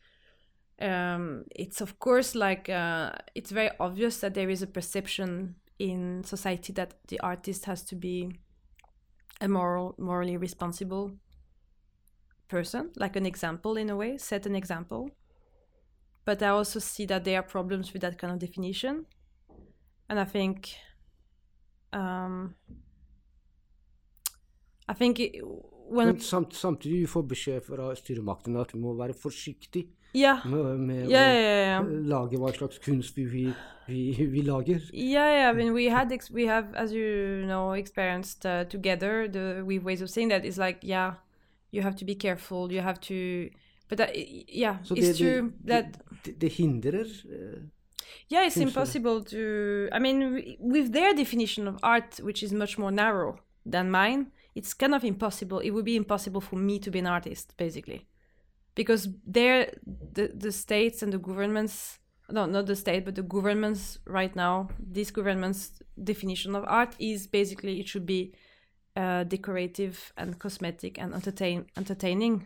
um, 0.81 1.45
it's 1.55 1.81
of 1.81 1.99
course 1.99 2.35
like 2.35 2.69
uh, 2.69 3.11
it's 3.35 3.51
very 3.51 3.69
obvious 3.79 4.19
that 4.19 4.33
there 4.33 4.49
is 4.49 4.61
a 4.61 4.67
perception 4.67 5.55
in 5.79 6.23
society 6.23 6.73
that 6.73 6.93
the 7.07 7.19
artist 7.19 7.65
has 7.65 7.83
to 7.83 7.95
be 7.95 8.29
a 9.39 9.47
moral 9.47 9.95
morally 9.97 10.37
responsible 10.37 11.11
person 12.47 12.91
like 12.95 13.15
an 13.15 13.25
example 13.25 13.77
in 13.77 13.89
a 13.89 13.95
way 13.95 14.17
set 14.17 14.45
an 14.45 14.55
example. 14.55 15.09
But 16.25 16.43
i 16.43 16.49
also 16.49 16.79
see 16.79 17.07
that 17.07 17.23
there 17.23 17.39
are 17.39 17.43
problems 17.47 17.93
with 17.93 18.01
that 18.03 18.17
kind 18.17 18.33
of 18.33 18.39
definition. 18.39 19.05
And 20.09 20.19
i 20.19 20.25
think 20.25 20.75
um 21.93 22.55
i 24.87 24.93
think 24.93 25.19
it, 25.19 25.41
when 25.91 26.07
Men 26.07 26.19
samt, 26.19 26.53
samtidig 26.53 27.01
du 27.01 27.07
får 27.07 27.23
beskjed 27.23 27.61
fra 27.61 27.95
styremakten 27.95 28.55
at 28.55 28.71
du 28.71 28.77
må 28.77 29.13
forsiktig 29.13 29.87
yeah 30.13 30.45
med, 30.45 31.09
yeah 31.09 31.33
yeah, 31.33 31.83
yeah. 31.83 32.07
lage 32.07 32.37
hva 32.37 32.51
slags 32.53 32.79
kunst 32.79 33.17
vi, 33.17 33.25
vi, 33.25 33.53
vi, 33.87 34.25
vi 34.25 34.41
lager. 34.41 34.79
Yeah, 34.93 35.31
yeah. 35.33 35.49
I 35.49 35.53
mean, 35.53 35.73
we 35.73 35.89
had 35.89 36.11
ex- 36.11 36.31
we 36.31 36.47
have, 36.47 36.67
as 36.75 36.91
you 36.91 37.45
know, 37.45 37.73
experienced 37.73 38.45
uh, 38.45 38.63
together 38.69 39.27
the 39.27 39.63
with 39.63 39.83
ways 39.83 40.01
of 40.01 40.09
seeing 40.09 40.29
that. 40.29 40.45
It's 40.45 40.57
like, 40.57 40.79
yeah, 40.83 41.13
you 41.71 41.81
have 41.81 41.95
to 41.95 42.05
be 42.05 42.15
careful. 42.15 42.71
You 42.71 42.81
have 42.81 42.99
to, 43.01 43.49
but 43.89 43.97
that, 43.97 44.09
yeah, 44.47 44.77
Så 44.83 44.95
it's 44.95 45.07
det, 45.07 45.17
true 45.17 45.41
det, 45.41 45.67
that 45.67 45.85
det, 46.25 46.41
det 46.41 46.49
hindrer 46.49 47.05
eh, 47.05 47.61
yeah, 48.31 48.45
it's 48.47 48.57
impossible 48.57 49.23
to. 49.23 49.89
I 49.91 49.99
mean, 49.99 50.57
with 50.59 50.93
their 50.93 51.13
definition 51.13 51.67
of 51.67 51.75
art, 51.83 52.19
which 52.23 52.43
is 52.43 52.53
much 52.53 52.77
more 52.77 52.91
narrow 52.91 53.39
than 53.65 53.91
mine, 53.91 54.25
it's 54.55 54.73
kind 54.73 54.95
of 54.95 55.03
impossible. 55.03 55.59
It 55.59 55.71
would 55.71 55.85
be 55.85 55.95
impossible 55.95 56.41
for 56.41 56.55
me 56.55 56.79
to 56.79 56.91
be 56.91 56.99
an 56.99 57.07
artist, 57.07 57.53
basically, 57.57 58.05
because 58.75 59.09
they're 59.25 59.73
the 60.13 60.31
the 60.35 60.51
states 60.51 61.01
and 61.03 61.13
the 61.13 61.19
governments. 61.19 61.99
No, 62.29 62.45
not 62.45 62.65
the 62.65 62.75
state, 62.77 63.03
but 63.03 63.15
the 63.15 63.23
governments 63.23 63.99
right 64.05 64.33
now. 64.35 64.69
This 64.79 65.11
government's 65.11 65.81
definition 66.01 66.55
of 66.55 66.63
art 66.65 66.95
is 66.97 67.27
basically 67.27 67.79
it 67.81 67.87
should 67.89 68.05
be 68.05 68.33
uh, 68.95 69.25
decorative 69.25 70.13
and 70.17 70.39
cosmetic 70.39 70.97
and 70.97 71.13
entertain 71.13 71.65
entertaining. 71.77 72.45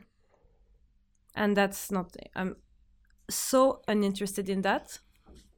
And 1.35 1.55
that's 1.55 1.91
not. 1.91 2.15
I'm 2.35 2.55
so 3.29 3.81
uninterested 3.87 4.49
in 4.49 4.61
that 4.61 4.99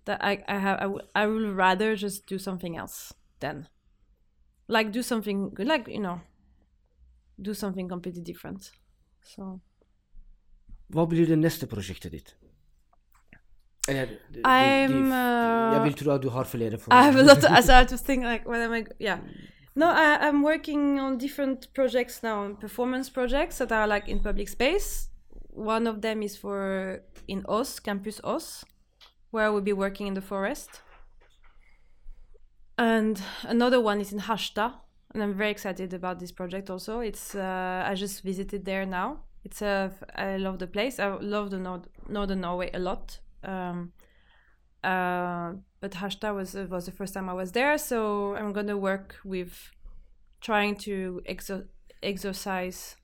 that 0.06 0.24
I 0.24 0.44
I 0.48 0.58
have 0.60 0.78
I, 0.80 0.84
w- 0.84 1.08
I 1.16 1.28
will 1.28 1.54
rather 1.54 1.96
just 1.96 2.26
do 2.28 2.40
something 2.40 2.78
else 2.78 3.14
then, 3.40 3.68
like 4.68 4.92
do 4.92 5.04
something 5.04 5.54
like 5.60 5.88
you 5.88 6.00
know, 6.00 6.22
do 7.42 7.54
something 7.54 7.88
completely 7.88 8.22
different. 8.22 8.72
So 9.24 9.62
Hva 10.94 11.06
blir 11.10 11.28
det 11.28 11.38
neste 11.40 11.68
prosjektet 11.68 12.12
ditt? 12.12 12.36
Eller, 13.90 14.06
de- 14.32 14.42
de- 14.42 14.44
I'm, 14.44 15.12
uh, 15.12 15.84
vil 15.84 15.94
tro 15.94 16.12
at 16.16 16.22
du 16.22 16.30
har 16.30 16.44
flere 16.44 16.78
for 16.78 16.92
I 16.94 17.04
have 17.04 17.16
a 17.20 17.24
lot. 17.24 17.42
To, 17.42 17.48
so 17.62 17.74
I 17.74 17.78
have 17.78 17.88
to 17.96 17.98
think 17.98 18.24
like 18.24 18.46
what 18.48 18.60
am 18.60 18.74
I? 18.74 18.86
Yeah, 19.00 19.20
no, 19.76 19.88
I, 19.88 20.18
I'm 20.28 20.44
working 20.44 21.00
on 21.00 21.18
different 21.18 21.74
projects 21.74 22.22
now, 22.24 22.54
performance 22.60 23.10
projects 23.10 23.58
that 23.60 23.72
are 23.72 23.88
like 23.88 24.08
in 24.10 24.20
public 24.22 24.50
space. 24.50 25.10
One 25.50 25.88
of 25.88 26.02
them 26.02 26.22
is 26.22 26.36
for 26.38 27.02
in 27.28 27.44
Ås, 27.44 27.80
Campus 27.82 28.20
Ås, 28.24 28.64
where 29.32 29.46
I 29.46 29.50
will 29.50 29.62
be 29.64 29.74
working 29.74 30.08
in 30.08 30.14
the 30.14 30.22
forest. 30.22 30.82
And 32.78 33.22
another 33.44 33.82
one 33.82 34.00
is 34.02 34.12
in 34.14 34.20
Harstad, 34.20 34.74
and 35.14 35.24
I'm 35.24 35.34
very 35.34 35.50
excited 35.50 35.94
about 35.94 36.20
this 36.20 36.32
project. 36.32 36.70
Also, 36.70 37.00
it's 37.00 37.34
uh, 37.36 37.84
I 37.90 37.96
just 37.96 38.22
visited 38.24 38.66
there 38.66 38.86
now. 38.86 39.24
It's 39.48 39.62
a 39.62 39.92
I 40.16 40.38
love 40.38 40.58
the 40.60 40.68
place. 40.68 41.00
I 41.00 41.08
love 41.36 41.50
the 41.52 41.58
nord- 41.60 41.88
northern 42.10 42.42
Norway 42.42 42.70
a 42.74 42.80
lot. 42.80 43.20
Um, 43.44 43.94
uh, 44.84 45.54
but 45.82 45.92
Harstad 46.02 46.36
was 46.36 46.54
was 46.76 46.86
the 46.86 46.92
first 47.00 47.14
time 47.14 47.30
I 47.30 47.34
was 47.34 47.52
there, 47.52 47.78
so 47.78 48.36
I'm 48.36 48.52
gonna 48.54 48.78
work 48.78 49.16
with 49.24 49.54
trying 50.42 50.76
to 50.88 51.22
exo- 51.34 51.68
exercise. 52.04 52.98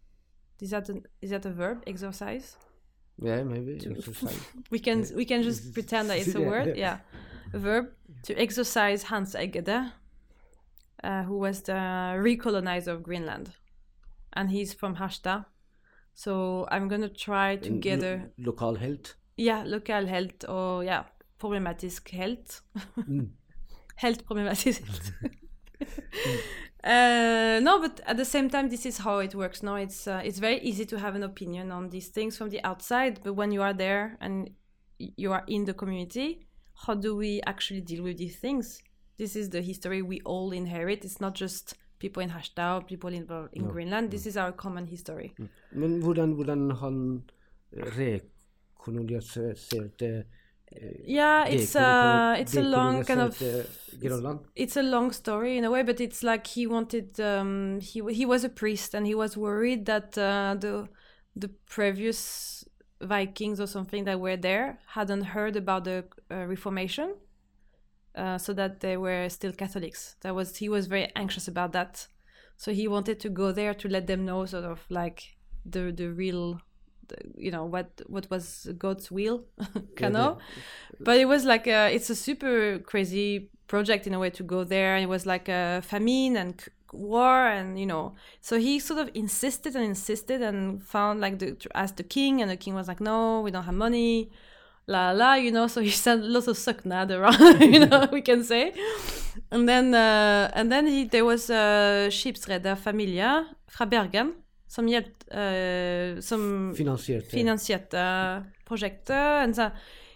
Is 0.61 0.69
that 0.71 0.89
an, 0.89 1.03
is 1.21 1.29
that 1.29 1.45
a 1.45 1.49
verb? 1.51 1.77
Exercise. 1.87 2.57
Yeah, 3.21 3.43
maybe. 3.43 3.77
To- 3.79 3.91
exercise. 3.97 4.39
We 4.71 4.79
can 4.79 4.97
we 5.15 5.25
can 5.25 5.43
just 5.43 5.73
pretend 5.77 6.09
that 6.09 6.17
it's 6.19 6.35
a 6.35 6.39
Yeah, 6.41 6.49
word. 6.51 6.67
yeah. 6.67 6.75
Yeah, 6.85 6.97
a 7.53 7.59
verb 7.59 7.85
to 8.23 8.33
exercise 8.35 9.03
Hans 9.03 9.35
Egede, 9.35 9.91
uh, 11.03 11.23
who 11.23 11.37
was 11.37 11.61
the 11.61 11.79
recolonizer 12.27 12.91
of 12.95 13.01
Greenland, 13.03 13.47
and 14.33 14.49
he's 14.49 14.73
from 14.73 14.95
Harstad. 14.95 15.45
So 16.15 16.65
I'm 16.71 16.87
gonna 16.89 17.09
try 17.09 17.57
together. 17.57 18.17
lo- 18.37 18.51
Lokal 18.51 18.77
helt. 18.77 19.17
Ja, 19.37 19.63
lokal 19.65 20.07
helt 20.07 20.43
og 20.43 20.85
ja, 20.85 21.01
problematisk 21.39 22.09
health. 22.11 22.61
Mm. 23.07 23.29
helt 24.03 24.23
problematisk 24.25 24.81
helt. 24.87 25.13
uh, 26.83 27.59
no, 27.61 27.79
but 27.81 27.99
at 28.05 28.17
the 28.17 28.25
same 28.25 28.49
time, 28.49 28.69
this 28.69 28.85
is 28.85 28.97
how 28.99 29.19
it 29.19 29.35
works. 29.35 29.63
No, 29.63 29.75
it's 29.75 30.07
uh, 30.07 30.21
it's 30.23 30.39
very 30.39 30.59
easy 30.61 30.85
to 30.85 30.97
have 30.99 31.15
an 31.15 31.23
opinion 31.23 31.71
on 31.71 31.89
these 31.89 32.09
things 32.11 32.37
from 32.37 32.49
the 32.49 32.59
outside, 32.63 33.19
but 33.23 33.33
when 33.35 33.51
you 33.51 33.61
are 33.61 33.73
there 33.73 34.17
and 34.21 34.49
you 34.97 35.31
are 35.33 35.43
in 35.47 35.65
the 35.65 35.73
community, 35.73 36.45
how 36.87 36.93
do 36.95 37.15
we 37.15 37.41
actually 37.45 37.81
deal 37.81 38.03
with 38.03 38.17
these 38.17 38.37
things? 38.39 38.81
This 39.17 39.35
is 39.35 39.49
the 39.49 39.61
history 39.61 40.01
we 40.01 40.21
all 40.25 40.51
inherit. 40.53 41.03
It's 41.05 41.19
not 41.19 41.35
just 41.35 41.75
people 42.03 42.23
in 42.23 42.29
Harstad, 42.29 42.85
people 42.85 43.09
in, 43.19 43.25
in. 43.53 43.63
Greenland. 43.73 44.11
This 44.11 44.25
is 44.25 44.37
our 44.37 44.51
common 44.51 44.87
history. 44.87 45.33
Men 45.71 46.01
hvordan, 46.01 46.33
hvordan 46.33 46.71
han 46.71 47.23
rekoloniserte 47.71 50.23
Yeah, 51.07 51.55
it's 51.55 51.75
uh, 51.75 52.41
it's 52.41 52.57
a 52.57 52.61
long 52.61 53.05
kind 53.05 53.21
of 53.21 53.41
it's 54.55 54.77
a 54.77 54.81
long 54.81 55.13
story 55.13 55.57
in 55.57 55.65
a 55.65 55.69
way, 55.69 55.83
but 55.83 55.99
it's 55.99 56.23
like 56.23 56.47
he 56.47 56.67
wanted. 56.67 57.19
Um, 57.19 57.79
he 57.79 58.01
he 58.19 58.25
was 58.25 58.43
a 58.43 58.49
priest, 58.49 58.95
and 58.95 59.05
he 59.05 59.15
was 59.15 59.37
worried 59.37 59.85
that 59.85 60.17
uh, 60.17 60.55
the 60.59 60.87
the 61.35 61.49
previous 61.75 62.19
Vikings 63.01 63.59
or 63.59 63.67
something 63.67 64.05
that 64.05 64.19
were 64.19 64.37
there 64.37 64.79
hadn't 64.95 65.25
heard 65.35 65.55
about 65.55 65.83
the 65.83 66.05
uh, 66.31 66.45
Reformation, 66.47 67.13
uh, 68.15 68.37
so 68.37 68.53
that 68.53 68.79
they 68.79 68.97
were 68.97 69.29
still 69.29 69.51
Catholics. 69.53 70.15
That 70.21 70.35
was 70.35 70.57
he 70.57 70.69
was 70.69 70.87
very 70.87 71.11
anxious 71.15 71.47
about 71.47 71.71
that, 71.73 72.07
so 72.57 72.71
he 72.73 72.87
wanted 72.87 73.19
to 73.21 73.29
go 73.29 73.51
there 73.51 73.73
to 73.73 73.87
let 73.87 74.07
them 74.07 74.25
know 74.25 74.45
sort 74.45 74.65
of 74.65 74.79
like 74.89 75.35
the 75.65 75.91
the 75.91 76.07
real. 76.11 76.61
the- 77.07 77.23
You 77.37 77.51
know 77.51 77.65
what? 77.65 78.01
What 78.07 78.29
was 78.29 78.67
God's 78.77 79.11
will, 79.11 79.43
kind 79.95 80.15
of 80.17 80.37
but 80.99 81.17
it 81.17 81.25
was 81.27 81.43
like 81.45 81.67
a, 81.67 81.93
it's 81.93 82.09
a 82.09 82.15
super 82.15 82.79
crazy 82.79 83.49
project 83.67 84.07
in 84.07 84.13
a 84.13 84.19
way 84.19 84.29
to 84.29 84.43
go 84.43 84.63
there 84.63 84.95
and 84.95 85.03
it 85.03 85.09
was 85.09 85.25
like 85.25 85.49
a 85.49 85.81
famine 85.81 86.37
and 86.37 86.63
war 86.91 87.47
and 87.47 87.79
you 87.79 87.85
know 87.87 88.13
so 88.41 88.59
he 88.59 88.79
sort 88.79 88.99
of 88.99 89.09
insisted 89.15 89.75
and 89.75 89.83
insisted 89.83 90.41
and 90.43 90.83
found 90.83 91.19
like 91.19 91.39
the 91.39 91.53
to 91.55 91.67
ask 91.75 91.95
the 91.95 92.03
king 92.03 92.41
and 92.41 92.51
the 92.51 92.57
king 92.57 92.75
was 92.75 92.87
like 92.87 93.01
no 93.01 93.41
we 93.41 93.49
don't 93.51 93.63
have 93.65 93.73
money 93.73 94.29
la 94.87 95.11
la, 95.11 95.35
you 95.35 95.51
know. 95.51 95.67
So 95.67 95.81
he 95.87 95.91
sent 95.91 96.23
lots 96.23 96.47
of 96.47 96.57
søknad 96.57 97.11
around, 97.11 97.61
you 97.73 97.85
know, 97.85 98.07
we 98.11 98.21
can 98.21 98.43
say. 98.43 98.73
And 99.51 99.67
then, 99.67 99.93
uh, 99.93 100.51
and 100.53 100.71
then 100.71 100.87
he, 100.87 101.05
there 101.05 101.25
was 101.25 101.49
a 101.49 102.07
skipsrederfamilie 102.11 103.45
fra 103.67 103.85
Bergen 103.85 104.33
som 104.67 104.87
hjelp, 104.87 105.23
uh, 105.31 106.19
som 106.21 106.73
finansierte 107.29 108.43
prosjektet. 108.65 109.43
And 109.43 109.55
so 109.55 109.69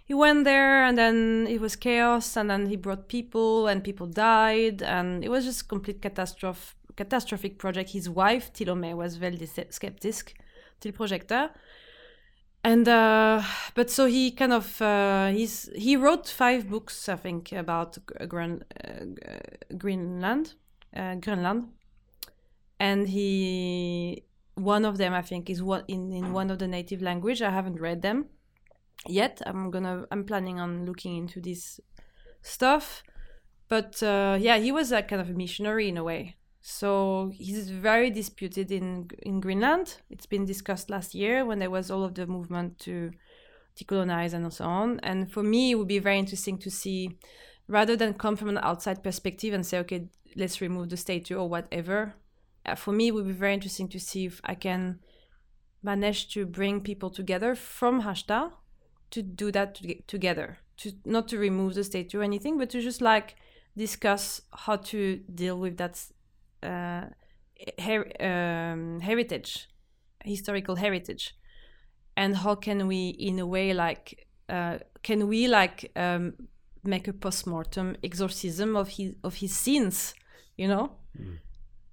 he 0.08 0.14
went 0.14 0.46
there, 0.46 0.86
and 0.88 0.98
then 0.98 1.48
it 1.48 1.62
was 1.62 1.76
chaos, 1.76 2.38
and 2.38 2.50
then 2.50 2.68
he 2.68 2.78
brought 2.78 3.08
people, 3.08 3.68
and 3.68 3.84
people 3.84 4.08
died, 4.08 4.82
and 4.82 5.24
it 5.24 5.30
was 5.30 5.46
just 5.46 5.68
complete 5.68 6.02
catastrophe, 6.02 6.76
catastrophic 6.96 7.58
project. 7.60 7.92
His 7.92 8.10
wife, 8.10 8.52
til 8.54 8.70
og 8.70 8.78
med, 8.78 8.94
was 8.96 9.22
veldig 9.22 9.50
se- 9.50 9.68
skeptisk 9.72 10.34
til 10.82 10.92
prosjektet. 10.92 11.50
And 12.63 12.88
uh, 12.88 13.43
but 13.76 13.89
so 13.89 14.08
he 14.08 14.32
kind 14.32 14.52
of 14.52 14.82
uh, 14.82 15.30
he's 15.30 15.70
he 15.76 15.96
wrote 15.96 16.28
five 16.28 16.70
books, 16.70 17.08
I 17.08 17.15
think, 17.15 17.54
about 17.54 17.96
G- 17.96 18.26
Gren, 18.28 18.63
uh, 18.86 19.06
Greenland, 19.78 20.56
uh, 20.93 21.15
Greenland, 21.15 21.70
and 22.80 23.08
he 23.08 24.24
one 24.56 24.84
of 24.86 24.98
them 24.98 25.13
I 25.13 25.22
think 25.22 25.50
is 25.50 25.63
one 25.63 25.84
in 25.88 26.12
in 26.12 26.34
one 26.34 26.50
of 26.52 26.60
the 26.60 26.67
native 26.67 27.02
language. 27.02 27.41
I 27.41 27.52
haven't 27.52 27.80
read 27.80 28.02
them 28.02 28.26
yet. 29.08 29.41
I'm 29.46 29.72
gonna 29.72 30.06
I'm 30.12 30.26
planning 30.26 30.60
on 30.60 30.86
looking 30.86 31.15
into 31.15 31.39
this 31.39 31.80
stuff, 32.41 33.02
but 33.70 34.04
uh, 34.04 34.38
yeah, 34.39 34.58
he 34.58 34.72
was 34.74 34.91
a 34.91 35.04
kind 35.04 35.22
of 35.22 35.30
a 35.30 35.34
missionary 35.34 35.88
in 35.88 35.98
a 35.98 36.04
way. 36.04 36.36
So 36.70 37.32
he's 37.34 37.70
very 37.70 38.10
disputed 38.10 38.74
in 38.74 39.10
in 39.20 39.40
Greenland. 39.40 40.02
It's 40.10 40.26
been 40.26 40.46
discussed 40.46 40.90
last 40.90 41.16
year 41.16 41.46
when 41.46 41.60
there 41.60 41.70
was 41.70 41.90
all 41.90 42.04
of 42.04 42.14
the 42.14 42.28
movement 42.28 42.78
to 42.80 43.12
decolonize 43.80 44.34
and 44.34 44.52
so 44.52 44.66
on. 44.66 45.00
And 45.00 45.32
for 45.32 45.44
me, 45.44 45.72
it 45.72 45.76
would 45.76 45.88
be 45.88 46.00
very 46.00 46.20
interesting 46.20 46.58
to 46.58 46.70
see, 46.70 47.18
rather 47.70 47.96
than 47.96 48.16
come 48.16 48.36
from 48.36 48.50
an 48.50 48.58
outside 48.58 49.02
perspective 49.02 49.54
and 49.54 49.66
say, 49.66 49.80
okay, 49.80 50.10
let's 50.36 50.60
remove 50.60 50.90
the 50.90 50.98
statue 50.98 51.38
or 51.38 51.48
whatever. 51.48 52.16
Uh, 52.66 52.76
for 52.76 52.92
me, 52.92 53.08
it 53.08 53.14
would 53.14 53.28
be 53.28 53.40
very 53.46 53.54
interesting 53.54 53.88
to 53.88 54.00
see 54.00 54.26
if 54.26 54.42
I 54.44 54.56
can 54.56 55.00
manage 55.82 56.34
to 56.34 56.46
bring 56.46 56.82
people 56.82 57.10
together 57.10 57.56
from 57.56 58.02
Harstad 58.02 58.52
to 59.12 59.22
do 59.22 59.54
that 59.54 59.76
to 59.76 60.02
together. 60.06 60.58
To 60.80 60.92
not 61.06 61.30
to 61.30 61.38
remove 61.38 61.76
the 61.76 61.86
statue 61.86 62.20
or 62.20 62.24
anything, 62.24 62.58
but 62.58 62.70
to 62.72 62.82
just 62.82 63.02
like 63.02 63.36
discuss 63.78 64.42
how 64.52 64.76
to 64.76 65.22
deal 65.34 65.58
with 65.58 65.78
that 65.78 65.96
uh, 66.63 67.06
her- 67.80 68.12
um, 68.20 69.00
heritage, 69.00 69.67
historical 70.24 70.76
heritage, 70.76 71.36
and 72.15 72.36
how 72.36 72.56
can 72.56 72.88
we, 72.88 73.10
in 73.10 73.39
a 73.39 73.46
way, 73.46 73.74
like, 73.74 74.28
uh, 74.50 74.80
can 75.04 75.28
we 75.28 75.48
like 75.48 75.91
um, 75.96 76.34
make 76.84 77.08
a 77.08 77.13
post-mortem 77.13 77.96
exorcism 78.04 78.76
of 78.76 78.89
his 78.89 79.13
of 79.24 79.36
his 79.36 79.56
sins, 79.56 80.13
you 80.58 80.67
know? 80.67 80.91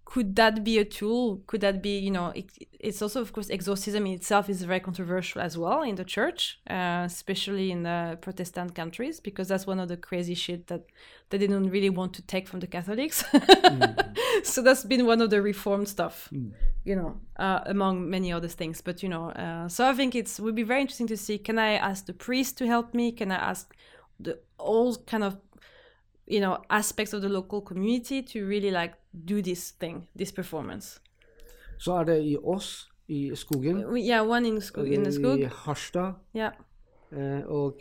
Could 0.05 0.37
that 0.37 0.63
be 0.63 0.79
a 0.79 0.85
tool? 0.85 1.43
Could 1.47 1.63
that 1.63 1.83
be, 1.83 1.99
you 1.99 2.11
know, 2.11 2.29
it, 2.35 2.51
it's 2.79 3.01
also, 3.01 3.21
of 3.23 3.33
course, 3.33 3.49
exorcism 3.49 4.07
in 4.07 4.13
itself 4.13 4.51
is 4.51 4.63
very 4.63 4.81
controversial 4.81 5.41
as 5.41 5.57
well 5.57 5.83
in 5.83 5.95
the 5.95 6.05
church, 6.05 6.61
uh, 6.69 7.03
especially 7.07 7.71
in 7.71 7.85
the 7.85 8.19
Protestant 8.21 8.75
countries, 8.75 9.19
because 9.19 9.49
that's 9.49 9.67
one 9.67 9.81
of 9.81 9.89
the 9.89 9.97
crazy 9.97 10.35
shit 10.35 10.67
that 10.67 10.85
they 11.31 11.39
didn't 11.39 11.71
really 11.71 11.91
want 11.91 12.13
to 12.15 12.23
take 12.23 12.47
from 12.47 12.61
the 12.61 12.67
Catholics. 12.67 13.25
so 14.43 14.61
that's 14.61 14.85
been 14.85 15.07
one 15.07 15.23
of 15.23 15.31
the 15.31 15.41
reformed 15.41 15.89
stuff, 15.89 16.29
you 16.85 16.95
know, 16.95 17.19
uh, 17.39 17.61
among 17.65 18.11
many 18.11 18.31
other 18.31 18.49
things. 18.49 18.83
But 18.83 19.03
you 19.03 19.09
know, 19.09 19.31
uh, 19.31 19.69
so 19.69 19.89
I 19.89 19.95
think 19.95 20.15
it's 20.15 20.39
would 20.39 20.55
be 20.55 20.63
very 20.63 20.83
interesting 20.83 21.07
to 21.09 21.17
see. 21.17 21.39
Can 21.39 21.59
I 21.59 21.73
ask 21.73 22.05
the 22.05 22.13
priest 22.13 22.59
to 22.59 22.67
help 22.67 22.93
me? 22.93 23.11
Can 23.11 23.33
I 23.33 23.37
ask 23.37 23.75
the 24.21 24.39
all 24.59 24.97
kind 25.07 25.25
of 25.25 25.39
you 26.29 26.41
know 26.41 26.57
aspects 26.71 27.15
of 27.15 27.21
the 27.23 27.29
local 27.29 27.61
community 27.61 28.23
to 28.23 28.39
really 28.47 28.71
like 28.71 28.93
do 29.29 29.43
this 29.43 29.73
thing, 29.81 30.09
this 30.19 30.33
performance? 30.33 31.01
Så 31.79 31.93
er 31.93 32.05
det 32.05 32.23
i 32.25 32.37
Ås 32.37 32.89
i 33.09 33.33
skogen. 33.35 33.85
We- 33.85 34.07
Yeah, 34.07 34.29
one 34.29 34.49
in 34.49 34.61
school 34.61 34.87
in 34.87 35.05
the 35.05 35.13
school. 35.13 35.39
I 35.39 35.45
Harstad. 35.45 36.13
Yeah. 36.37 36.53
eh, 37.13 37.43
og 37.47 37.81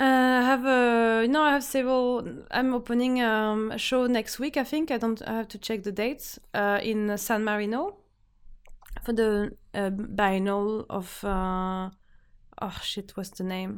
Uh, 0.00 0.06
I 0.06 0.42
have 0.42 0.66
a 0.68 1.26
no. 1.26 1.38
I 1.46 1.50
have 1.50 1.62
several. 1.62 2.26
I'm 2.50 2.74
opening 2.74 3.22
um, 3.22 3.70
a 3.70 3.78
show 3.78 4.06
next 4.08 4.40
week. 4.40 4.56
I 4.56 4.64
think 4.64 4.90
I 4.90 4.98
don't. 4.98 5.22
I 5.26 5.32
have 5.32 5.46
to 5.48 5.58
check 5.58 5.82
the 5.84 5.92
dates. 5.92 6.40
Uh, 6.54 6.80
in 6.82 7.18
San 7.18 7.44
Marino, 7.44 7.94
for 9.06 9.12
the 9.12 9.50
uh, 9.74 9.90
biennial 10.16 10.84
of 10.90 11.22
uh, 11.24 11.90
oh 12.62 12.78
shit, 12.82 13.12
what's 13.16 13.30
the 13.38 13.44
name? 13.44 13.72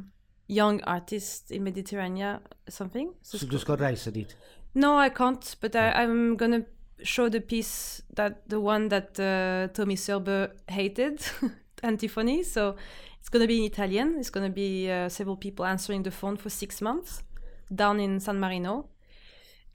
Young 0.48 0.80
artist 0.84 1.50
in 1.50 1.62
Mediterranean 1.64 2.38
something. 2.68 3.08
So 3.22 3.38
Så 3.38 3.46
du 3.46 3.58
skal 3.58 3.74
reise 3.74 4.10
dit. 4.10 4.36
no, 4.74 4.98
I 5.06 5.08
can't. 5.08 5.56
But 5.60 5.74
I, 5.74 6.02
I'm 6.04 6.36
gonna 6.36 6.60
show 7.02 7.28
the 7.28 7.40
piece 7.40 8.02
that 8.16 8.32
the 8.50 8.60
one 8.60 8.88
that 8.88 9.18
uh, 9.20 9.74
Tommy 9.74 9.96
Sørbø 9.96 10.46
hated, 10.68 11.18
Antiphony. 11.82 12.42
So 12.44 12.74
it's 13.20 13.28
gonna 13.30 13.46
be 13.46 13.56
in 13.56 13.64
Italian. 13.64 14.18
It's 14.18 14.30
gonna 14.30 14.52
be 14.54 14.90
uh, 14.90 15.08
several 15.08 15.36
people 15.36 15.64
answering 15.64 16.04
the 16.04 16.10
phone 16.10 16.36
for 16.36 16.48
six 16.50 16.80
months 16.82 17.22
down 17.74 18.00
in 18.00 18.20
San 18.20 18.38
Marino, 18.40 18.86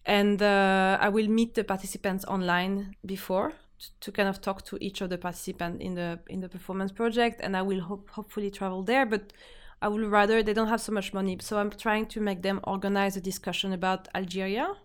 and 0.05 0.41
uh, 0.41 0.97
I 1.01 1.09
will 1.09 1.27
meet 1.29 1.53
the 1.53 1.63
participants 1.63 2.25
online 2.25 2.95
before 3.05 3.51
to 3.99 4.11
kind 4.11 4.29
of 4.29 4.39
talk 4.39 4.63
to 4.65 4.77
each 4.79 5.01
of 5.01 5.09
the 5.09 5.17
participants 5.17 5.83
in 5.83 5.95
the 5.95 6.19
in 6.27 6.39
the 6.41 6.47
performance 6.49 6.93
project, 6.93 7.41
and 7.43 7.55
I 7.55 7.61
will 7.61 7.81
hope 7.81 8.09
hopefully 8.15 8.51
travel 8.51 8.83
there, 8.83 9.05
but. 9.05 9.33
I 9.81 9.87
would 9.87 10.03
rather 10.03 10.43
they 10.43 10.53
don't 10.53 10.67
have 10.67 10.81
so 10.81 10.91
much 10.91 11.13
money, 11.13 11.37
so 11.41 11.57
I'm 11.57 11.71
trying 11.71 12.05
to 12.07 12.21
make 12.21 12.41
them 12.41 12.59
organize 12.63 13.17
a 13.17 13.21
discussion 13.21 13.73
about 13.73 14.07
Algeria, 14.13 14.75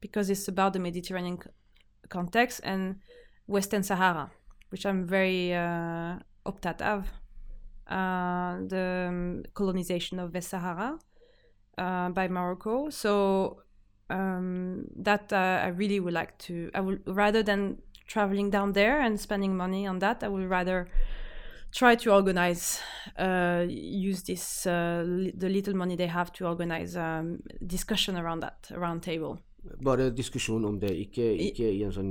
because 0.00 0.30
it's 0.30 0.48
about 0.48 0.72
the 0.72 0.78
Mediterranean 0.78 1.38
context 2.08 2.60
and 2.62 2.96
Western 3.46 3.82
Sahara, 3.82 4.30
which 4.68 4.84
I'm 4.84 5.06
very 5.06 5.54
uh, 5.54 6.18
opptatt 6.46 6.80
of. 6.82 7.12
Uh, 7.88 8.58
the 8.68 9.06
um, 9.08 9.42
colonization 9.54 10.18
of 10.18 10.34
West 10.34 10.50
Sahara 10.50 10.98
uh, 11.78 12.10
by 12.10 12.28
Morocco. 12.28 12.90
So 12.90 13.62
um, 14.10 14.84
that 14.94 15.32
uh, 15.32 15.62
I 15.64 15.68
really 15.68 15.98
would 15.98 16.12
like 16.12 16.36
to. 16.40 16.70
I 16.74 16.80
would 16.80 17.00
rather 17.06 17.42
than 17.42 17.80
traveling 18.06 18.50
down 18.50 18.72
there 18.72 19.00
and 19.00 19.18
spending 19.18 19.56
money 19.56 19.86
on 19.86 20.00
that, 20.00 20.22
I 20.22 20.28
would 20.28 20.50
rather 20.50 20.88
try 21.72 21.94
to 21.96 22.12
organize, 22.12 22.80
uh, 23.18 23.64
use 23.68 24.22
this 24.22 24.66
uh, 24.66 25.02
li- 25.06 25.34
the 25.36 25.48
little 25.48 25.74
money 25.74 25.96
they 25.96 26.06
have 26.06 26.32
to 26.32 26.46
organize 26.46 26.96
um, 26.96 27.40
discussion 27.66 28.16
around 28.16 28.40
that 28.40 28.70
round 28.74 29.02
table. 29.02 29.38
Bare 29.84 30.10
diskusjon 30.10 30.64
om 30.64 30.80
det, 30.80 30.90
ikke, 30.90 31.32
ikke 31.36 31.70
i 31.72 31.82
en 31.84 31.92
sånn. 31.92 32.10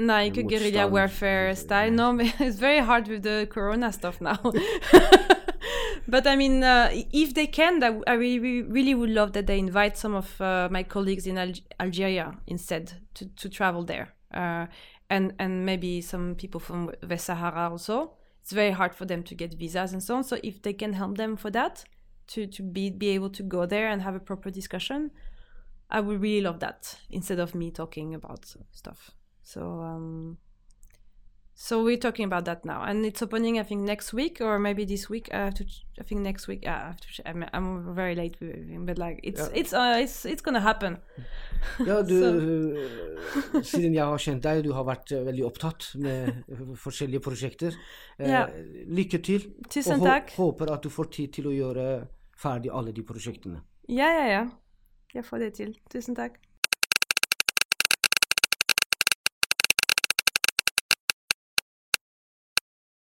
No, 0.00 0.18
you 0.18 0.32
could 0.32 0.48
guerrilla 0.48 0.86
warfare 0.86 1.54
style. 1.54 1.90
No, 1.90 2.16
but 2.16 2.26
it's 2.40 2.58
very 2.58 2.78
hard 2.78 3.08
with 3.08 3.22
the 3.22 3.46
corona 3.50 3.92
stuff 3.92 4.20
now. 4.20 4.38
but 6.08 6.26
I 6.26 6.36
mean, 6.36 6.62
uh, 6.62 6.88
if 7.12 7.34
they 7.34 7.46
can, 7.46 7.80
that 7.80 7.92
I 8.06 8.14
really, 8.14 8.62
really 8.62 8.94
would 8.94 9.10
love 9.10 9.32
that 9.32 9.46
they 9.46 9.58
invite 9.58 9.98
some 9.98 10.14
of 10.14 10.40
uh, 10.40 10.68
my 10.70 10.84
colleagues 10.84 11.26
in 11.26 11.36
Alg- 11.36 11.62
Algeria 11.78 12.32
instead 12.46 12.92
to, 13.14 13.26
to 13.36 13.48
travel 13.48 13.84
there, 13.84 14.14
uh, 14.32 14.66
and 15.10 15.34
and 15.38 15.66
maybe 15.66 16.00
some 16.00 16.34
people 16.34 16.60
from 16.60 16.90
West 17.08 17.26
Sahara 17.26 17.68
also. 17.70 18.12
It's 18.50 18.56
very 18.56 18.72
hard 18.72 18.96
for 18.96 19.04
them 19.04 19.22
to 19.22 19.34
get 19.36 19.54
visas 19.54 19.92
and 19.92 20.02
so 20.02 20.16
on. 20.16 20.24
So 20.24 20.36
if 20.42 20.60
they 20.60 20.72
can 20.72 20.94
help 20.94 21.16
them 21.16 21.36
for 21.36 21.52
that, 21.52 21.84
to 22.30 22.48
to 22.48 22.62
be 22.64 22.90
be 22.90 23.10
able 23.10 23.30
to 23.30 23.44
go 23.44 23.64
there 23.64 23.86
and 23.86 24.02
have 24.02 24.16
a 24.16 24.18
proper 24.18 24.50
discussion, 24.50 25.12
I 25.88 26.00
would 26.00 26.20
really 26.20 26.40
love 26.40 26.58
that 26.58 26.98
instead 27.10 27.38
of 27.38 27.54
me 27.54 27.70
talking 27.70 28.12
about 28.12 28.52
stuff. 28.72 29.12
So 29.44 29.60
um, 29.60 30.38
so 31.62 31.82
we're 31.84 32.00
talking 32.00 32.24
about 32.24 32.44
that 32.46 32.64
now, 32.64 32.80
and 32.88 33.04
it's 33.04 33.22
opening 33.22 33.58
I 33.60 33.64
think 33.64 33.82
next 33.82 34.14
week 34.14 34.40
or 34.40 34.58
maybe 34.58 34.84
this 34.86 35.10
week. 35.10 35.28
I 35.32 35.44
have 35.44 35.54
to. 35.54 35.64
I 36.00 36.04
think 36.04 36.20
next 36.22 36.48
week. 36.48 36.62
I 36.66 36.70
have 36.88 37.00
to. 37.00 37.06
I'm, 37.28 37.44
I'm 37.52 37.94
very 37.94 38.14
late 38.14 38.36
but 38.86 38.96
like 38.98 39.20
it's 39.22 39.40
Yeah. 39.40 39.60
it's 39.60 39.72
uh, 39.74 40.02
it's 40.04 40.24
it's 40.24 40.42
gonna 40.42 40.60
happen. 40.60 40.96
Ja, 41.86 42.00
du, 42.02 42.14
øh, 42.14 43.62
siden 43.62 43.94
jeg 43.94 44.04
har 44.04 44.16
kjent 44.18 44.42
deg, 44.42 44.62
du 44.64 44.72
har 44.72 44.84
vært 44.88 45.12
øh, 45.12 45.26
veldig 45.26 45.44
opptatt 45.44 45.90
med 46.00 46.32
forskjellige 46.76 47.20
prosjekter. 47.20 47.76
Eh, 48.18 48.28
Ja. 48.30 48.46
Lykke 48.88 49.18
til. 49.18 49.44
Tusen 49.70 50.00
og 50.00 50.06
takk. 50.06 50.32
håper 50.36 50.72
at 50.72 50.82
du 50.84 50.88
får 50.88 51.10
tid 51.12 51.28
til 51.36 51.46
å 51.46 51.52
gjøre 51.52 52.06
ferdig 52.40 52.70
alle 52.72 52.92
de 52.96 53.02
prosjektene. 53.04 53.60
Ja 53.88 54.08
ja 54.08 54.26
ja. 54.32 54.46
Jeg 55.14 55.24
får 55.24 55.38
det 55.44 55.52
til. 55.60 55.76
Tusen 55.92 56.16
takk. 56.16 56.40